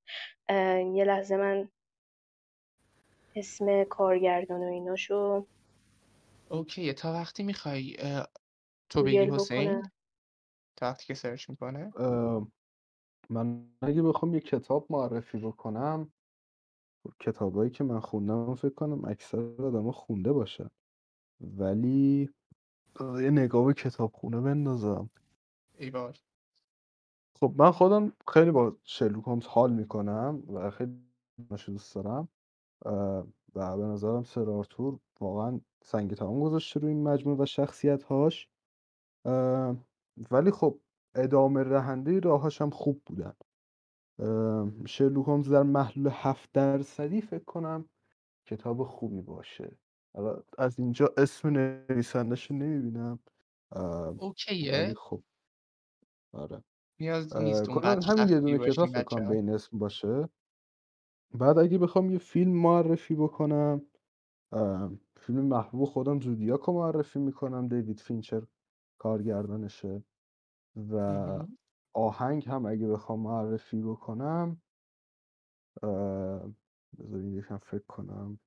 یه 0.95 1.05
لحظه 1.05 1.37
من 1.37 1.69
اسم 3.37 3.85
کارگردان 3.85 4.61
و 4.61 4.73
ایناشو 4.73 5.47
اوکیه. 6.55 6.93
تا 6.93 7.13
وقتی 7.13 7.43
می‌خوای 7.43 7.97
تو 8.91 9.03
بگی 9.03 9.19
گوگل 9.19 9.31
حسین 9.35 9.83
تا 10.77 10.87
وقتی 10.87 11.07
که 11.07 11.15
سرچ 11.15 11.51
می‌کنه؟ 11.51 11.93
اه، 11.97 12.49
من 13.31 13.69
اگه 13.83 14.03
بخوام 14.03 14.35
یه 14.35 14.41
کتاب 14.41 14.87
معرفی 14.91 15.39
بکنم 15.39 16.13
کتابایی 17.21 17.71
که 17.71 17.85
من 17.85 18.01
خوندم 18.01 18.55
فکر 18.55 18.75
کنم 18.75 19.05
اکثر 19.05 19.39
آدما 19.39 19.93
خونده 19.93 20.33
باشن. 20.33 20.71
ولی 21.41 22.31
اه، 23.01 23.23
یه 23.23 23.31
نگاه 23.31 23.67
به 23.67 23.75
کتابخونه 23.75 24.41
بندازم. 24.41 25.11
ای 25.79 25.93
خب 27.41 27.55
من 27.57 27.71
خودم 27.71 28.13
خیلی 28.29 28.51
با 28.51 28.77
شرلوک 28.85 29.25
هولمز 29.25 29.47
حال 29.47 29.73
می‌کنم 29.73 30.43
و 30.55 30.71
خیلی 30.71 31.01
دوست 31.67 31.95
دارم. 31.95 32.29
اه، 32.87 33.27
و 33.55 33.77
به 33.77 33.83
نظرم 33.85 34.23
سر 34.23 34.51
آرتور 34.51 34.99
واقعا 35.21 35.61
سنگ 35.85 36.15
تمام 36.15 36.41
گذاشته 36.41 36.81
روی 36.81 36.93
این 36.93 37.03
مجموعه 37.03 37.39
و 37.39 37.47
شخصیت 37.47 38.03
هاش 38.03 38.49
ولی 40.31 40.51
خب 40.51 40.81
ادامه 41.15 41.65
دهنده 41.65 42.21
راهاش 42.21 42.63
هم 42.63 42.71
خوب 42.71 43.03
بودن. 43.07 43.35
شرلوک 44.87 45.27
هولمز 45.27 45.51
در 45.53 45.63
محلول 45.63 46.11
هفت 46.13 46.53
درصدی 46.53 47.21
فکر 47.21 47.45
کنم 47.45 47.89
کتاب 48.47 48.85
خوبی 48.85 49.21
باشه. 49.21 49.79
حالا 50.15 50.43
از 50.59 50.79
اینجا 50.79 51.15
اسم 51.17 51.49
نویسندش 51.49 52.51
نمی‌بینم. 52.51 53.19
اوکیه. 54.19 54.95
خب. 54.97 55.23
آره. 56.33 56.65
نیاز 57.01 57.37
نیست 57.37 57.69
همین 58.09 58.29
یه 58.29 58.41
دونه 58.41 58.59
کتاب 58.59 58.67
باشیم 58.67 58.87
فکر 58.87 59.03
بچه 59.03 59.17
کنم 59.17 59.25
ها 59.25 59.31
به 59.31 59.37
این 59.37 59.51
اسم 59.51 59.79
باشه. 59.79 60.29
بعد 61.39 61.59
اگه 61.59 61.79
بخوام 61.79 62.11
یه 62.11 62.19
فیلم 62.19 62.53
معرفی 62.53 63.15
بکنم 63.15 63.83
فیلم 65.17 65.41
محبوب 65.45 65.85
خودم 65.85 66.21
زودیاک 66.21 66.61
رو 66.61 66.73
معرفی 66.73 67.19
می‌کنم 67.19 67.69
دیوید 67.69 68.01
فینچر 68.01 68.43
کارگردانشه 68.99 70.05
و 70.77 70.97
آهنگ 71.93 72.49
هم 72.49 72.67
اگه 72.67 72.89
بخوام 72.89 73.21
معرفی 73.21 73.83
بکنم 73.83 74.63
اه، 75.83 76.51
بذارید 76.99 77.35
یکم 77.35 77.59
فکر 77.59 77.85
کنم. 77.89 78.39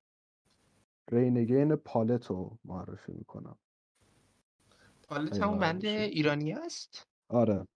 رینگین 1.12 1.76
پالت 1.76 2.26
رو 2.26 2.58
معرفی 2.66 3.12
می‌کنم. 3.12 3.58
پالت 5.08 5.42
همون 5.42 5.60
بند 5.60 5.86
ایرانی 5.86 6.54
است؟ 6.54 7.08
آره. 7.30 7.68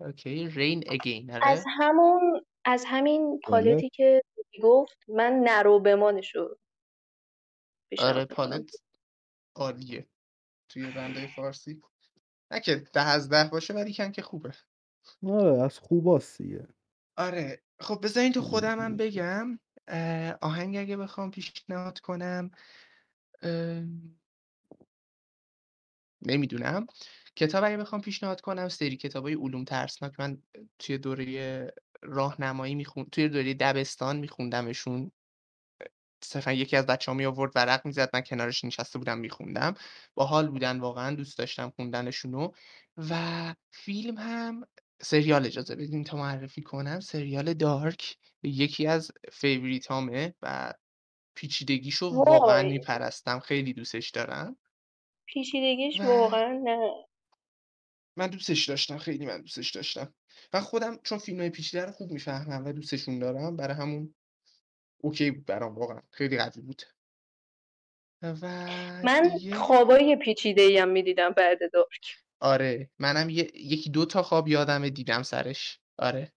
اوکی 0.00 0.48
رین 0.48 0.84
اگین 0.88 1.30
از 1.30 1.42
آره. 1.42 1.64
همون 1.68 2.39
از 2.64 2.84
همین 2.88 3.40
پالتی 3.48 3.90
که 3.90 4.22
گفت 4.62 4.98
من 5.08 5.32
نرو 5.44 5.80
بمانشو 5.80 6.56
آره 7.98 8.24
پیشنهاد 8.24 8.30
می‌کنم 8.30 8.36
پالت 8.36 8.70
عالیه. 9.56 10.08
توی 10.68 10.90
بنده 10.92 11.26
فارسی. 11.36 11.82
نه 12.52 12.60
که 12.60 12.76
ده 12.76 13.00
از 13.02 13.28
ده 13.28 13.48
باشه 13.52 13.74
ولی 13.74 13.92
کم 13.92 14.12
که 14.12 14.22
خوبه. 14.22 14.54
آره 15.24 15.62
از 15.62 15.78
خوباست 15.78 16.42
دیگه. 16.42 16.68
آره. 17.16 17.62
خب 17.80 18.00
بذارین 18.04 18.32
تو 18.32 18.42
خودم 18.42 18.80
هم 18.80 18.96
بگم. 19.02 19.60
اه، 19.88 20.38
آهنگ 20.42 20.76
اگه 20.76 20.96
بخوام 20.96 21.30
پیشنهاد 21.30 22.00
کنم 22.00 22.50
اه، 23.42 23.84
نمی‌دونم. 26.22 26.86
کتاب 27.36 27.64
اگه 27.64 27.76
بخوام 27.76 28.00
پیشنهاد 28.00 28.40
کنم 28.40 28.68
سری 28.68 28.96
کتاب 28.96 29.24
های 29.24 29.34
علوم 29.34 29.64
ترسناک. 29.64 30.20
من 30.20 30.42
توی 30.78 30.98
دوره 30.98 31.72
راهنمایی 32.02 32.74
میخون 32.74 33.04
توی 33.04 33.28
دوره 33.28 33.54
دبستان 33.54 34.16
میخوندمشون 34.16 35.12
صرفا 36.22 36.52
یکی 36.52 36.76
از 36.76 36.86
بچه‌ها 36.86 37.16
می 37.16 37.24
آورد 37.24 37.52
ورق 37.54 37.86
می‌زد 37.86 38.10
من 38.14 38.20
کنارش 38.20 38.64
نشسته 38.64 38.98
بودم 38.98 39.18
میخوندم. 39.18 39.74
باحال 40.14 40.48
بودن 40.48 40.80
واقعا 40.80 41.14
دوست 41.16 41.38
داشتم 41.38 41.70
خوندنشونو. 41.76 42.50
و 42.96 43.54
فیلم 43.70 44.18
هم 44.18 44.66
سریال 45.02 45.46
اجازه 45.46 45.76
بدین 45.76 46.04
تا 46.04 46.16
معرفی 46.16 46.62
کنم. 46.62 47.00
سریال 47.00 47.54
دارک 47.54 48.16
یکی 48.42 48.86
از 48.86 49.12
فیوریتامه 49.32 50.34
و 50.42 50.74
پیچیدگیشو 51.34 52.08
واقعا 52.08 52.62
میپرستم. 52.62 53.38
خیلی 53.38 53.72
دوستش 53.72 54.10
دارم. 54.10 54.56
پیچیدگیش 55.26 56.00
و 56.00 56.04
واقعا 56.04 56.60
نه. 56.64 56.90
من 58.16 58.26
دوستش 58.26 58.68
داشتم 58.68 58.98
خیلی 58.98 59.26
من 59.26 59.40
دوستش 59.40 59.70
داشتم. 59.70 60.14
من 60.54 60.60
خودم 60.60 60.98
چون 61.02 61.18
فیلم 61.18 61.40
های 61.40 61.50
پیچیده 61.50 61.84
رو 61.84 61.92
خوب 61.92 62.12
می‌فهمم 62.12 62.64
و 62.64 62.72
دوستشون 62.72 63.18
دارم 63.18 63.56
برای 63.56 63.76
همون 63.76 64.14
okay 64.98 65.30
بود 65.30 65.44
برام 65.44 65.74
واقعا 65.74 66.02
خیلی 66.10 66.38
قوی 66.38 66.62
بود. 66.62 66.82
و 68.22 68.34
من 69.04 69.36
دیگه 69.38 69.54
خوابای 69.54 70.16
پیچیده 70.16 70.62
ای 70.62 70.78
هم 70.78 70.88
می‌دیدم 70.88 71.30
بعد 71.30 71.58
dark. 71.72 72.16
آره 72.40 72.90
منم 72.98 73.30
یه... 73.30 73.50
یکی 73.54 73.90
دو 73.90 74.06
تا 74.06 74.22
خواب 74.22 74.48
یادمه 74.48 74.90
دیدم 74.90 75.22
سرش. 75.22 75.80
آره. 75.98 76.32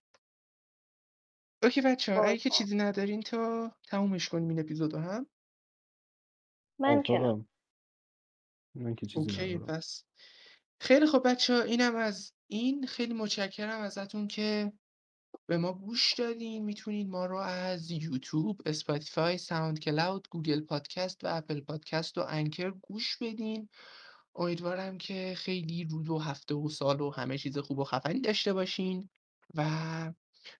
okay 1.63 1.81
بچه 1.81 2.13
ها 2.13 2.23
اگه 2.23 2.37
که 2.37 2.49
چیزی 2.49 2.75
ندارین 2.75 3.21
تا 3.21 3.71
تمومش 3.87 4.29
کنیم 4.29 4.49
این 4.49 4.59
اپیزودو 4.59 4.97
هم؟ 4.97 5.27
من 6.79 7.03
که 7.03 7.19
من 8.75 8.95
که 8.95 9.05
چیزی 9.05 9.19
okay 9.19 9.55
ندارم. 9.55 9.77
پس 9.77 10.03
خیلی 10.83 11.07
خب 11.07 11.21
بچه 11.25 11.53
ها 11.53 11.61
اینم 11.61 11.95
از 11.95 12.33
این. 12.47 12.87
خیلی 12.87 13.13
متشکرم 13.13 13.81
ازتون 13.81 14.27
که 14.27 14.73
به 15.45 15.57
ما 15.57 15.73
گوش 15.73 16.13
دادین. 16.13 16.65
می‌تونید 16.65 17.07
ما 17.07 17.25
رو 17.25 17.37
از 17.37 17.91
یوتیوب، 17.91 18.61
Spotify، 18.65 19.37
SoundCloud، 19.37 20.27
Google 20.29 20.61
Podcast 20.61 21.23
و 21.23 21.27
Apple 21.37 21.61
Podcast 21.61 22.17
و 22.17 22.25
Anchor 22.29 22.71
گوش 22.71 23.17
بدین. 23.21 23.69
امیدوارم 24.35 24.97
که 24.97 25.33
خیلی 25.37 25.87
روز 25.91 26.09
و 26.09 26.17
هفته 26.17 26.55
و 26.55 26.69
سال 26.69 27.01
و 27.01 27.11
همه 27.11 27.37
چیز 27.37 27.57
خوب 27.57 27.79
و 27.79 27.83
خفنی 27.83 28.21
داشته 28.21 28.53
باشین 28.53 29.09
و 29.55 29.69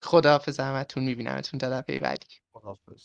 خداحافظ 0.02 0.60
همتون. 0.60 1.04
میبینمتون 1.04 1.58
تا 1.58 1.70
دفعه 1.70 2.00
بعدی. 2.00 2.28
خداحافظ. 2.54 3.04